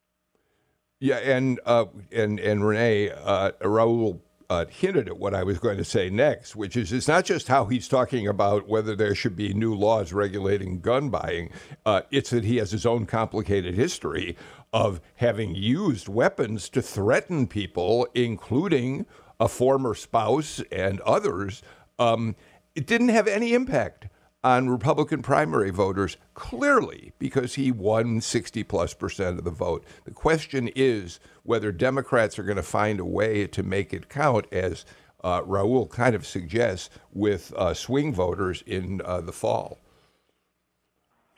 [0.99, 4.19] Yeah, and uh, and and Rene uh, Rahul
[4.53, 7.47] uh, hinted at what I was going to say next, which is it's not just
[7.47, 11.49] how he's talking about whether there should be new laws regulating gun buying.
[11.87, 14.37] Uh, it's that he has his own complicated history
[14.71, 19.07] of having used weapons to threaten people, including
[19.39, 21.63] a former spouse and others.
[21.97, 22.35] Um,
[22.75, 24.05] it didn't have any impact
[24.43, 29.85] on Republican primary voters, clearly, because he won 60 plus percent of the vote.
[30.03, 34.45] The question is whether Democrats are going to find a way to make it count
[34.51, 34.85] as
[35.23, 39.79] uh, Rahul kind of suggests with uh, swing voters in uh, the fall.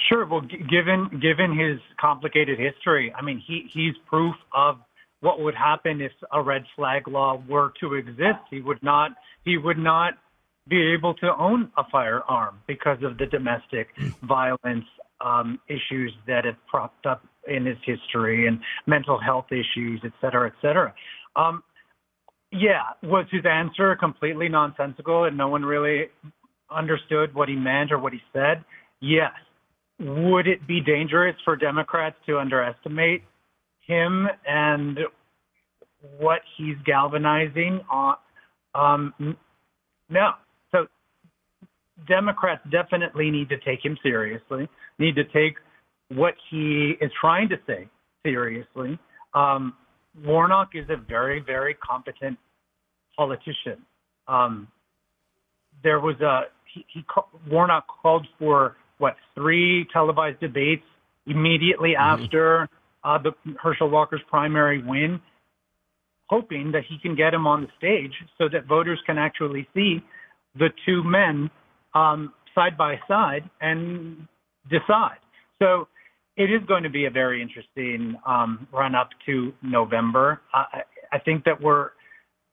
[0.10, 0.26] Sure.
[0.26, 4.78] Well, g- given given his complicated history, I mean, he he's proof of
[5.22, 8.40] what would happen if a red flag law were to exist.
[8.50, 9.12] He would not
[9.44, 10.16] he would not
[10.68, 13.90] be able to own a firearm because of the domestic
[14.24, 14.86] violence
[15.22, 20.48] um, issues that have propped up in his history and mental health issues, et cetera,
[20.48, 20.94] et cetera.
[21.36, 21.64] Um,
[22.52, 26.10] yeah, was his answer completely nonsensical and no one really
[26.70, 28.64] understood what he meant or what he said?
[29.02, 29.32] Yes.
[30.00, 33.24] Would it be dangerous for Democrats to underestimate
[33.82, 35.00] him and
[36.18, 38.16] what he's galvanizing on?
[38.74, 39.38] Um,
[40.10, 40.32] no.
[42.08, 44.68] Democrats definitely need to take him seriously,
[45.00, 45.56] need to take
[46.10, 47.88] what he is trying to say
[48.24, 49.00] seriously.
[49.34, 49.74] Um,
[50.24, 52.38] Warnock is a very, very competent
[53.18, 53.86] politician.
[54.28, 54.68] Um,
[55.84, 56.44] there was a
[56.74, 57.06] he, he
[57.50, 60.86] Warnock called for what three televised debates
[61.26, 62.24] immediately mm-hmm.
[62.24, 62.70] after
[63.04, 63.32] uh, the
[63.62, 65.22] Herschel Walker's primary win,
[66.28, 70.04] hoping that he can get him on the stage so that voters can actually see
[70.56, 71.50] the two men
[71.96, 74.28] um, side by side and
[74.70, 75.18] decide.
[75.60, 75.88] So
[76.38, 80.42] it is going to be a very interesting um, run up to November.
[80.54, 80.82] I,
[81.12, 81.92] I think that we're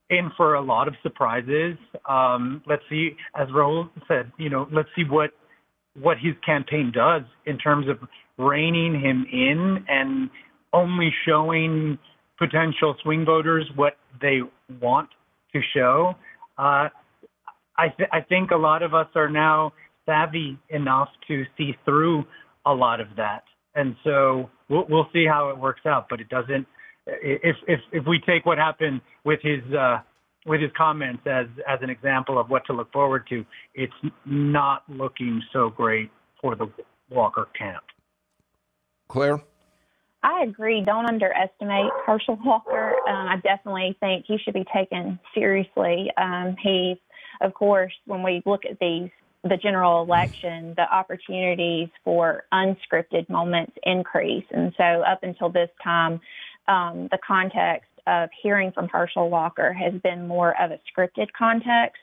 [0.09, 1.77] in for a lot of surprises.
[2.07, 5.31] Um, let's see, as Rahul said, you know, let's see what
[6.01, 7.97] what his campaign does in terms of
[8.39, 10.29] reining him in and
[10.73, 11.99] only showing
[12.39, 14.39] potential swing voters what they
[14.81, 15.09] want
[15.53, 16.15] to show.
[16.57, 16.89] Uh,
[17.77, 19.73] I, th- I think a lot of us are now
[20.05, 22.23] savvy enough to see through
[22.65, 23.43] a lot of that,
[23.75, 26.07] and so we'll, we'll see how it works out.
[26.09, 26.67] But it doesn't
[27.07, 29.99] if if if we take what happened with his uh,
[30.45, 33.93] with his comments as as an example of what to look forward to, it's
[34.25, 36.09] not looking so great
[36.41, 36.67] for the
[37.09, 37.83] Walker camp.
[39.07, 39.41] Claire.
[40.25, 40.81] I agree.
[40.85, 42.93] Don't underestimate Herschel Walker.
[43.09, 46.07] Um, I definitely think he should be taken seriously.
[46.15, 46.97] Um, he's,
[47.41, 49.09] of course, when we look at these
[49.45, 54.45] the general election, the opportunities for unscripted moments increase.
[54.51, 56.21] And so, up until this time,
[56.69, 62.01] um, the context of hearing from Herschel Walker has been more of a scripted context.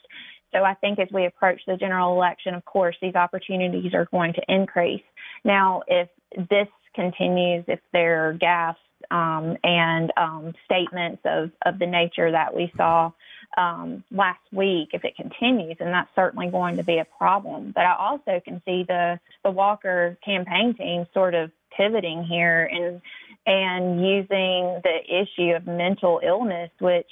[0.52, 4.32] So I think as we approach the general election, of course, these opportunities are going
[4.34, 5.02] to increase.
[5.44, 6.08] Now, if
[6.48, 8.76] this continues, if there are gaffes
[9.10, 13.12] um, and um, statements of, of the nature that we saw
[13.56, 17.72] um, last week, if it continues, and that's certainly going to be a problem.
[17.74, 23.00] But I also can see the the Walker campaign team sort of pivoting here and
[23.46, 27.08] and using the issue of mental illness, which,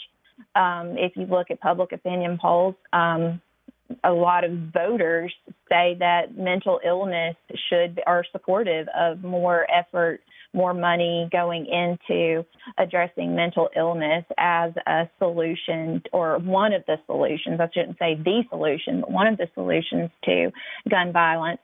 [0.55, 3.41] um, if you look at public opinion polls, um,
[4.05, 5.33] a lot of voters
[5.69, 7.37] say that mental illness
[7.69, 10.21] should are supportive of more effort,
[10.55, 12.45] more money going into
[12.79, 17.61] addressing mental illness as a solution or one of the solutions.
[17.61, 20.51] I shouldn't say the solution, but one of the solutions to
[20.89, 21.61] gun violence.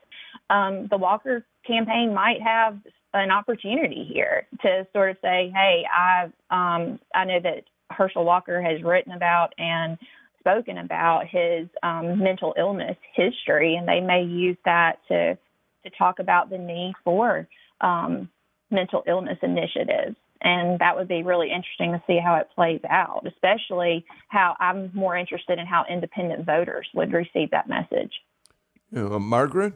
[0.49, 2.77] Um, the Walker campaign might have
[3.13, 8.61] an opportunity here to sort of say, hey, I um, I know that Herschel Walker
[8.61, 9.97] has written about and
[10.39, 15.37] spoken about his um, mental illness history, and they may use that to
[15.83, 17.47] to talk about the need for
[17.81, 18.29] um,
[18.75, 20.15] mental illness initiatives.
[20.41, 24.91] And that would be really interesting to see how it plays out, especially how I'm
[24.93, 28.11] more interested in how independent voters would receive that message.
[28.95, 29.73] Uh, Margaret?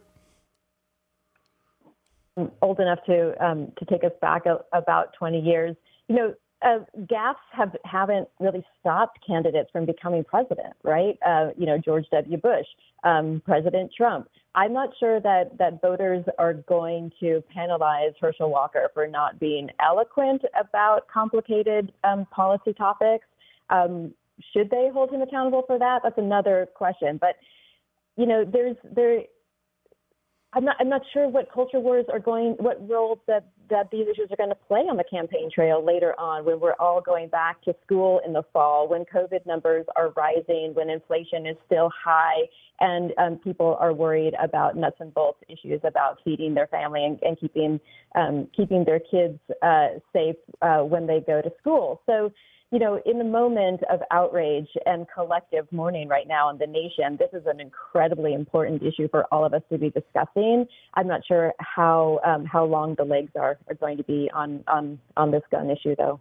[2.62, 5.76] old enough to um, to take us back a, about 20 years.
[6.08, 11.18] You know, uh, gaffes have haven't really stopped candidates from becoming president, right?
[11.26, 12.38] Uh, you know, George W.
[12.38, 12.66] Bush,
[13.04, 14.28] um, President Trump.
[14.56, 19.70] I'm not sure that that voters are going to penalize Herschel Walker for not being
[19.82, 23.26] eloquent about complicated um, policy topics.
[23.70, 24.14] Um,
[24.54, 26.02] should they hold him accountable for that?
[26.04, 27.18] That's another question.
[27.22, 27.36] But
[28.18, 29.22] you know, there's there
[30.54, 34.08] I'm not, I'm not sure what culture wars are going, what role that, that these
[34.08, 37.30] issues are going to play on the campaign trail later on when we're all going
[37.30, 41.90] back to school in the fall, when COVID numbers are rising, when inflation is still
[42.04, 42.42] high,
[42.80, 47.20] and um, people are worried about nuts and bolts issues about feeding their family and,
[47.22, 47.80] and keeping,
[48.16, 52.02] um, keeping their kids uh, safe uh, when they go to school.
[52.06, 52.32] So,
[52.72, 57.18] you know, in the moment of outrage and collective mourning right now in the nation,
[57.18, 60.68] this is an incredibly important issue for all of us to be discussing.
[60.94, 64.64] I'm not sure how um, how long the legs are, are going to be on,
[64.68, 66.20] on on this gun issue, though.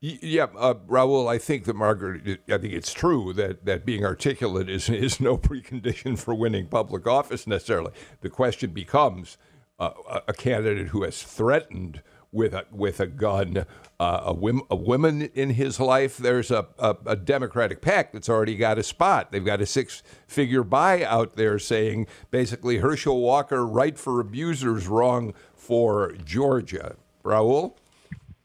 [0.00, 4.70] Yeah, uh, Rahul, I think that Margaret, I think it's true that, that being articulate
[4.70, 7.90] is, is no precondition for winning public office necessarily.
[8.20, 9.38] The question becomes
[9.80, 9.90] uh,
[10.28, 12.02] a candidate who has threatened
[12.32, 13.64] with a, with a gun
[14.00, 16.16] uh, a, whim, a woman in his life.
[16.16, 19.32] There's a, a, a, Democratic PAC that's already got a spot.
[19.32, 24.86] They've got a six figure buy out there saying basically Herschel Walker, right for abusers,
[24.86, 26.96] wrong for Georgia.
[27.24, 27.74] Rahul?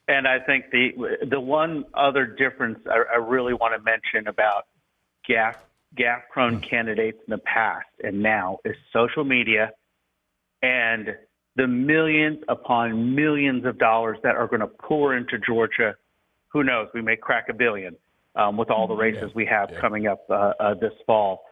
[0.08, 4.66] And I think the the one other difference I, I really want to mention about
[5.30, 5.56] gaffe
[5.98, 9.72] gaffe prone candidates in the past and now is social media
[10.62, 11.16] and
[11.56, 15.96] the millions upon millions of dollars that are going to pour into Georgia.
[16.50, 16.88] Who knows?
[16.94, 17.96] We may crack a billion
[18.36, 19.80] um, with all the races yeah, we have yeah.
[19.82, 21.44] coming up uh, uh, this fall.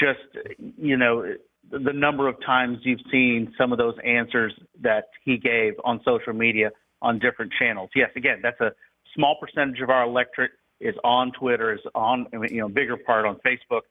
[0.00, 1.24] Just you know,
[1.70, 6.32] the number of times you've seen some of those answers that he gave on social
[6.32, 6.70] media
[7.02, 7.90] on different channels.
[7.94, 8.72] Yes, again, that's a
[9.14, 13.36] small percentage of our electorate is on Twitter, is on you know bigger part on
[13.36, 13.82] Facebook.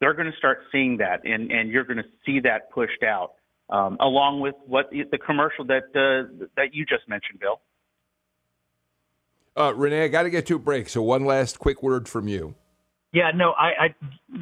[0.00, 3.32] They're going to start seeing that, and and you're going to see that pushed out,
[3.70, 7.60] um, along with what the commercial that uh, that you just mentioned, Bill.
[9.56, 12.28] Uh, Rene, I got to get to a break, so one last quick word from
[12.28, 12.54] you.
[13.12, 13.94] Yeah, no, I, I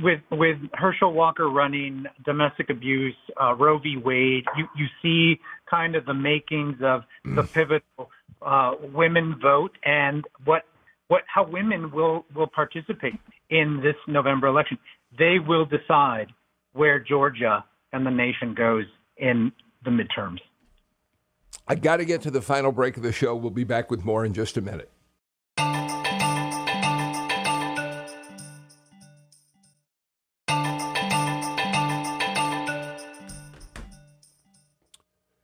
[0.02, 3.96] with with Herschel Walker running domestic abuse, uh, Roe v.
[3.96, 7.52] Wade, you you see kind of the makings of the mm.
[7.52, 8.10] pivotal
[8.42, 10.64] uh, women vote and what
[11.08, 13.20] what how women will will participate
[13.50, 14.78] in this November election.
[15.16, 16.26] They will decide
[16.72, 18.84] where Georgia and the nation goes
[19.16, 19.52] in
[19.84, 20.38] the midterms.
[21.68, 23.34] I got to get to the final break of the show.
[23.34, 24.90] We'll be back with more in just a minute.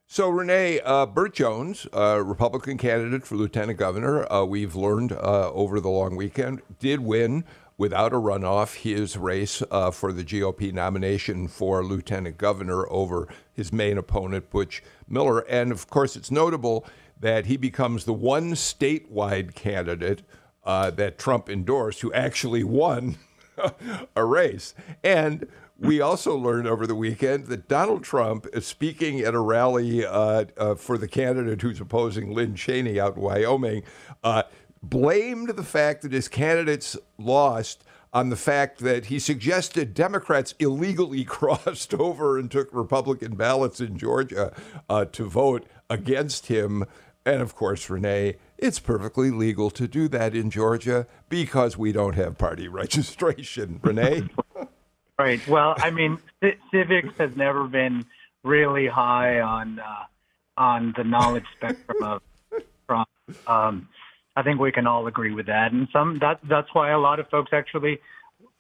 [0.07, 5.51] So, Rene, uh, Burt Jones, uh, Republican candidate for lieutenant governor, uh, we've learned uh,
[5.53, 7.45] over the long weekend, did win
[7.83, 13.73] without a runoff his race uh, for the GOP nomination for lieutenant governor over his
[13.73, 15.41] main opponent, Butch Miller.
[15.49, 16.87] And of course, it's notable
[17.19, 20.23] that he becomes the one statewide candidate
[20.65, 23.19] uh, that Trump endorsed who actually won
[24.15, 24.75] a race.
[25.03, 25.49] And
[25.83, 30.45] we also learned over the weekend that Donald Trump is speaking at a rally uh,
[30.57, 33.83] uh, for the candidate who's opposing Liz Cheney out in Wyoming,
[34.23, 34.45] uh,
[34.83, 41.25] blamed the fact that his candidates lost on the fact that he suggested Democrats illegally
[41.39, 44.53] crossed over and took Republican ballots in Georgia
[44.89, 46.85] uh, to vote against him.
[47.25, 52.15] And of course, Rene, it's perfectly legal to do that in Georgia because we don't
[52.15, 53.81] have party registration.
[53.83, 54.29] Rene?
[55.19, 55.47] Right.
[55.47, 58.07] Well, I mean, c- civics has never been
[58.43, 60.05] really high on uh,
[60.57, 62.23] on the knowledge spectrum of
[62.89, 63.09] Trump.
[63.47, 63.89] Um,
[64.37, 67.21] I think we can all agree with that, and some that that's why a lot
[67.21, 67.99] of folks actually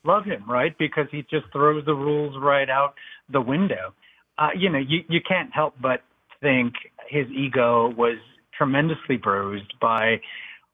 [0.04, 0.76] love him, right?
[0.78, 2.94] Because he just throws the rules right out
[3.30, 3.94] the window.
[4.38, 6.02] Uh, you know, you you can't help but
[6.40, 6.74] think
[7.08, 8.18] his ego was
[8.56, 10.20] tremendously bruised by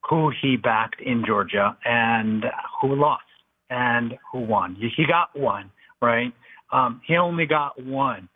[0.08, 2.44] who he backed in Georgia and
[2.80, 3.22] who lost
[3.70, 4.76] and who won.
[4.96, 5.70] He got one,
[6.00, 6.32] right?
[6.72, 8.28] Um, he only got one.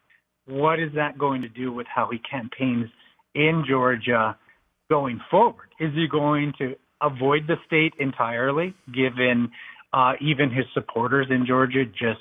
[0.47, 2.89] What is that going to do with how he campaigns
[3.35, 4.37] in Georgia
[4.93, 5.71] going forward?
[5.81, 9.51] Is he going to avoid the state entirely, given
[9.95, 12.21] uh, even his supporters in Georgia just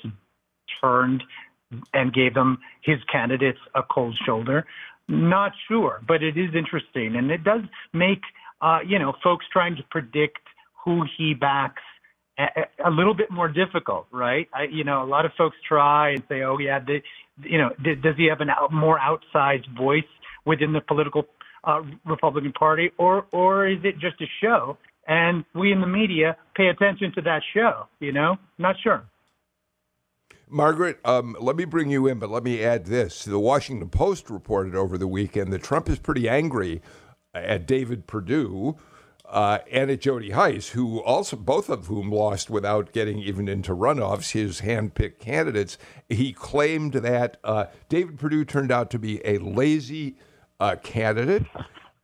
[0.80, 1.22] turned
[1.92, 4.64] and gave them his candidates a cold shoulder?
[5.06, 7.60] Not sure, but it is interesting, and it does
[7.92, 8.22] make
[8.62, 10.38] uh, you know folks trying to predict
[10.82, 11.82] who he backs
[12.38, 14.48] a, little bit more difficult, right?
[14.54, 17.02] I, you know, a lot of folks try and say, "Oh, yeah, the,
[17.42, 20.12] you know, does he have a out, more outsized voice
[20.46, 21.24] within the political
[21.64, 26.36] uh, Republican Party, or or is it just a show?" And we in the media
[26.54, 27.86] pay attention to that show.
[28.00, 29.04] You know, not sure.
[30.48, 33.24] Margaret, um, let me bring you in, but let me add this.
[33.24, 36.82] The Washington Post reported over the weekend that Trump is pretty angry
[37.32, 38.76] at David Perdue
[39.32, 43.74] uh, and at Jody Hice, who also both of whom lost without getting even into
[43.74, 45.78] runoffs, his handpicked candidates.
[46.10, 50.16] He claimed that uh, David Perdue turned out to be a lazy
[50.62, 51.44] uh, candidate.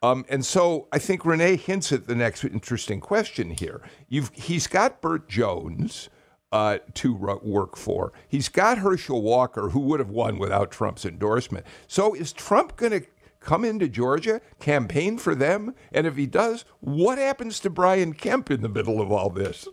[0.03, 3.81] Um, and so I think Rene hints at the next interesting question here.
[4.09, 6.09] You've, he's got Burt Jones
[6.51, 8.13] uh, to work for.
[8.27, 11.67] He's got Herschel Walker, who would have won without Trump's endorsement.
[11.87, 13.07] So is Trump going to
[13.39, 15.75] come into Georgia, campaign for them?
[15.93, 19.69] And if he does, what happens to Brian Kemp in the middle of all this?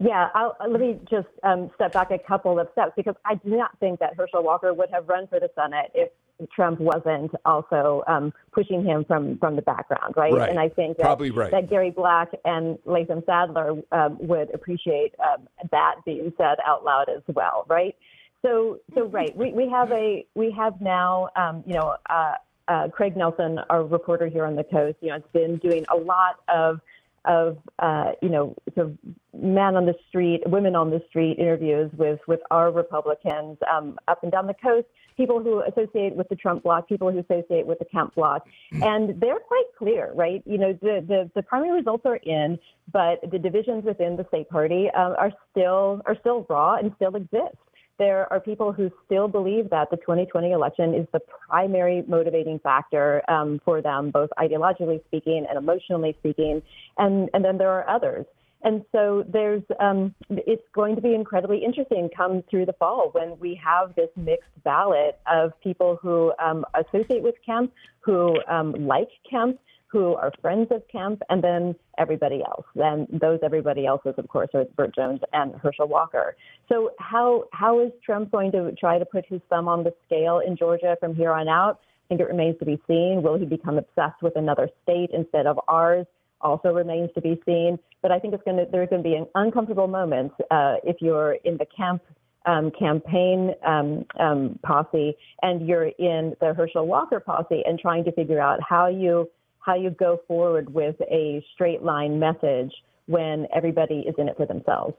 [0.00, 3.56] Yeah, I'll, let me just um, step back a couple of steps because I do
[3.56, 6.10] not think that Herschel Walker would have run for the Senate if
[6.54, 10.32] Trump wasn't also um, pushing him from from the background, right?
[10.32, 10.50] Right.
[10.50, 11.50] And I think that, Probably right.
[11.50, 17.08] that Gary Black and Latham Saddler um, would appreciate um, that being said out loud
[17.08, 17.94] as well, right?
[18.42, 22.34] So, so right, we, we have a we have now, um, you know, uh,
[22.68, 25.96] uh, Craig Nelson, our reporter here on the coast, you know, has been doing a
[25.96, 26.80] lot of
[27.24, 28.98] of uh, you know sort of
[29.32, 34.22] men on the street, women on the street interviews with with our Republicans um, up
[34.22, 34.86] and down the coast,
[35.16, 39.20] people who associate with the Trump bloc, people who associate with the Kemp bloc, and
[39.20, 40.42] they're quite clear, right?
[40.46, 42.58] You know, the the, the primary results are in,
[42.92, 47.14] but the divisions within the state party um, are still are still raw and still
[47.16, 47.56] exist
[47.98, 53.22] there are people who still believe that the 2020 election is the primary motivating factor
[53.30, 56.60] um, for them, both ideologically speaking and emotionally speaking.
[56.98, 58.26] And, and then there are others.
[58.64, 63.38] And so there's, um, it's going to be incredibly interesting come through the fall when
[63.38, 69.10] we have this mixed ballot of people who um, associate with Kemp, who um, like
[69.30, 72.64] Kemp, who are friends of Kemp, and then everybody else.
[72.74, 76.34] Then those everybody else's, of course, are Burt Jones and Herschel Walker.
[76.68, 80.40] So how how is Trump going to try to put his thumb on the scale
[80.44, 81.80] in Georgia from here on out?
[81.80, 83.22] I think it remains to be seen.
[83.22, 86.06] Will he become obsessed with another state instead of ours?
[86.44, 87.78] Also remains to be seen.
[88.02, 90.96] But I think it's going to there's going to be an uncomfortable moment uh, if
[91.00, 92.02] you're in the camp
[92.46, 98.12] um, campaign um, um, posse and you're in the Herschel Walker posse and trying to
[98.12, 99.30] figure out how you
[99.60, 102.72] how you go forward with a straight line message
[103.06, 104.94] when everybody is in it for themselves.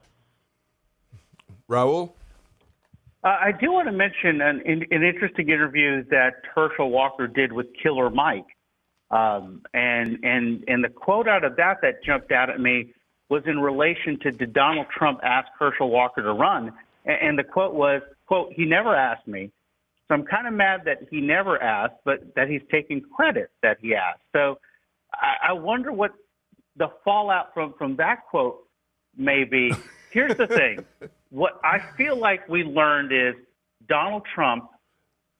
[1.69, 2.11] Rahul?
[3.23, 7.67] Uh, I do want to mention an, an interesting interview that Herschel Walker did with
[7.81, 8.45] Killer Mike.
[9.11, 12.93] Um, and, and, and the quote out of that that jumped out at me
[13.29, 16.73] was in relation to did Donald Trump ask Herschel Walker to run?
[17.05, 19.51] And, and the quote was, quote, he never asked me.
[20.07, 23.77] So I'm kind of mad that he never asked, but that he's taking credit that
[23.81, 24.21] he asked.
[24.33, 24.59] So
[25.13, 26.11] I, I wonder what
[26.75, 28.67] the fallout from, from that quote
[29.17, 29.73] may be.
[30.11, 30.85] Here's the thing.
[31.29, 33.35] What I feel like we learned is
[33.87, 34.69] Donald Trump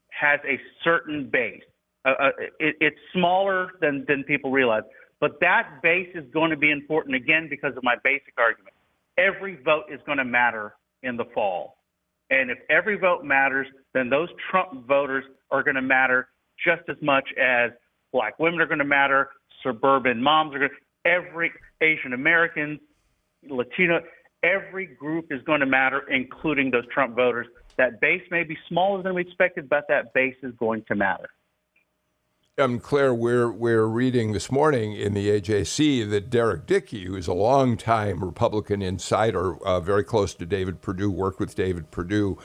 [0.10, 1.64] has a certain base.
[2.06, 2.30] Uh, uh,
[2.60, 4.84] it, it's smaller than, than people realize.
[5.20, 8.76] But that base is going to be important again because of my basic argument.
[9.18, 11.78] Every vote is going to matter in the fall.
[12.30, 16.30] And if every vote matters, then those Trump voters are going to matter
[16.64, 17.72] just as much as
[18.12, 19.30] black women are going to matter,
[19.64, 21.52] suburban moms are going to, every
[21.82, 22.80] Asian Americans,
[23.48, 24.02] Latino,
[24.44, 27.48] every group is going to matter, including those Trump voters.
[27.78, 31.30] That base may be smaller than we expected, but that base is going to matter.
[32.58, 37.34] Um, Claire, we're we're reading this morning in the AJC that Derek Dickey, who's a
[37.34, 42.38] longtime Republican insider, uh, very close to David Perdue, worked with David Perdue,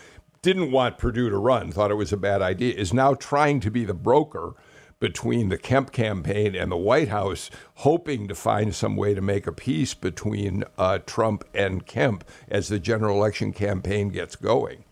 [0.42, 3.70] didn't want Perdue to run, thought it was a bad idea, is now trying to
[3.70, 4.54] be the broker
[4.98, 9.46] between the Kemp campaign and the White House, hoping to find some way to make
[9.46, 14.82] a peace between uh, Trump and Kemp as the general election campaign gets going.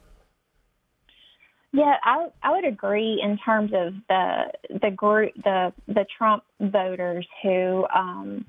[1.73, 7.27] Yeah, I I would agree in terms of the the group the the Trump voters
[7.43, 8.47] who um,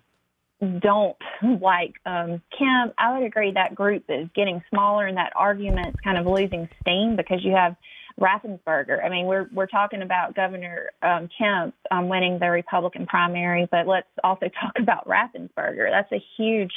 [0.61, 1.17] don't
[1.61, 2.93] like um, Kemp.
[2.97, 7.15] I would agree that group is getting smaller and that argument's kind of losing steam
[7.17, 7.75] because you have
[8.19, 9.03] Raffensperger.
[9.03, 13.85] I mean, we're we're talking about Governor um, Kemp um, winning the Republican primary, but
[13.85, 15.89] let's also talk about Raffensperger.
[15.91, 16.73] That's a huge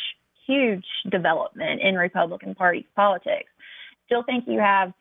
[0.46, 3.50] huge development in Republican Party politics.
[4.06, 4.92] Still think you have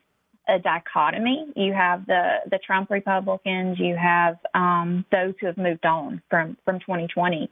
[0.48, 1.46] a dichotomy.
[1.54, 3.78] You have the the Trump Republicans.
[3.78, 7.50] You have um, those who have moved on from from 2020,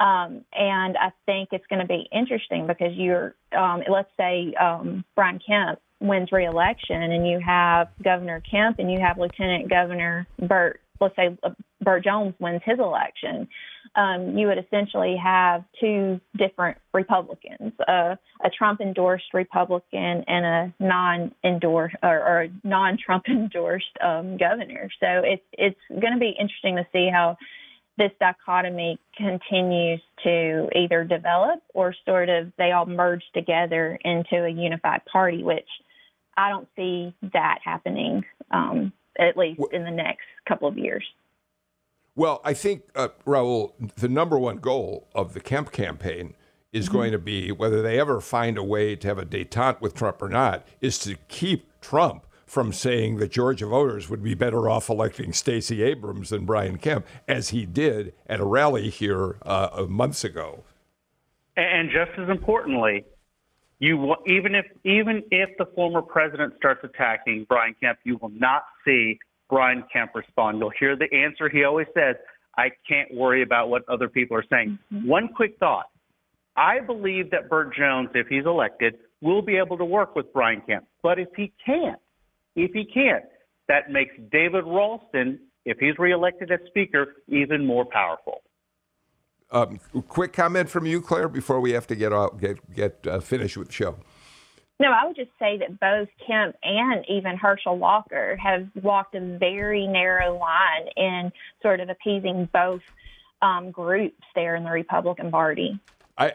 [0.00, 5.04] um, and I think it's going to be interesting because you're um, let's say um,
[5.14, 10.80] Brian Kemp wins re-election, and you have Governor Kemp and you have Lieutenant Governor Burt.
[11.00, 13.48] Let's say uh, Burt Jones wins his election.
[13.96, 21.96] Um, you would essentially have two different Republicans, uh, a Trump-endorsed Republican and a non-endorsed
[22.02, 24.90] or, or a non-Trump endorsed um, governor.
[25.00, 27.38] So it's it's going to be interesting to see how
[27.98, 34.50] this dichotomy continues to either develop or sort of they all merge together into a
[34.50, 35.68] unified party, which
[36.36, 41.04] I don't see that happening um, at least in the next couple of years.
[42.16, 46.34] Well, I think, uh, Rahul, the number one goal of the Kemp campaign
[46.72, 46.96] is mm-hmm.
[46.96, 50.22] going to be whether they ever find a way to have a detente with Trump
[50.22, 54.88] or not, is to keep Trump from saying that Georgia voters would be better off
[54.88, 60.24] electing Stacey Abrams than Brian Kemp, as he did at a rally here uh, months
[60.24, 60.62] ago.
[61.56, 63.04] And just as importantly,
[63.78, 68.64] you even if even if the former president starts attacking Brian Kemp, you will not
[68.84, 70.58] see Brian Kemp respond.
[70.58, 72.16] You'll hear the answer he always says
[72.56, 74.78] I can't worry about what other people are saying.
[74.92, 75.08] Mm-hmm.
[75.08, 75.86] One quick thought
[76.56, 80.62] I believe that Burt Jones, if he's elected, will be able to work with Brian
[80.66, 80.86] Kemp.
[81.02, 82.00] But if he can't,
[82.54, 83.24] if he can't,
[83.68, 88.42] that makes David Ralston, if he's reelected as Speaker, even more powerful.
[89.50, 89.78] Um,
[90.08, 93.56] quick comment from you, Claire, before we have to get out, get get uh, finished
[93.56, 93.96] with the show.
[94.78, 99.38] No, I would just say that both Kemp and even Herschel Walker have walked a
[99.38, 102.82] very narrow line in sort of appeasing both
[103.40, 105.78] um, groups there in the Republican Party.
[106.18, 106.34] I,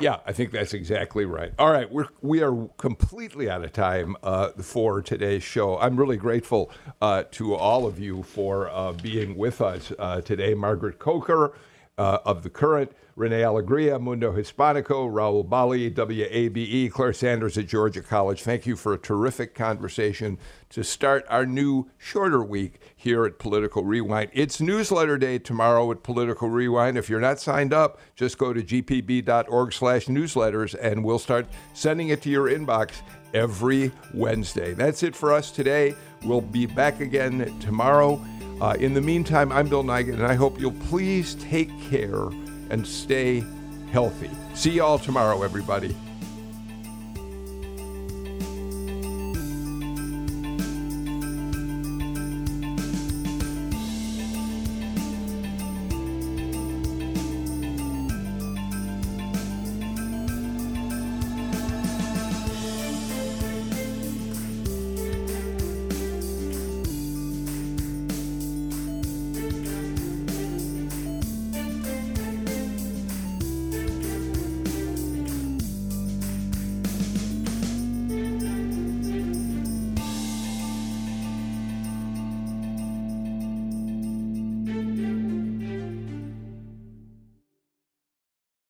[0.00, 1.52] yeah, I think that's exactly right.
[1.58, 5.78] All right, we're we are completely out of time uh, for today's show.
[5.78, 6.70] I'm really grateful
[7.00, 10.54] uh, to all of you for uh, being with us uh, today.
[10.54, 11.54] Margaret Coker
[11.96, 12.92] uh, of the Current.
[13.18, 18.44] Rene Alegria, Mundo Hispanico, Rahul Bali, WABE, Claire Sanders at Georgia College.
[18.44, 20.38] Thank you for a terrific conversation
[20.70, 24.30] to start our new shorter week here at Political Rewind.
[24.32, 26.96] It's newsletter day tomorrow at Political Rewind.
[26.96, 32.10] If you're not signed up, just go to gpb.org slash newsletters and we'll start sending
[32.10, 33.02] it to your inbox
[33.34, 34.74] every Wednesday.
[34.74, 35.96] That's it for us today.
[36.22, 38.24] We'll be back again tomorrow.
[38.60, 42.28] Uh, in the meantime, I'm Bill Nigut, and I hope you'll please take care
[42.70, 43.44] and stay
[43.90, 44.30] healthy.
[44.54, 45.94] See you all tomorrow, everybody.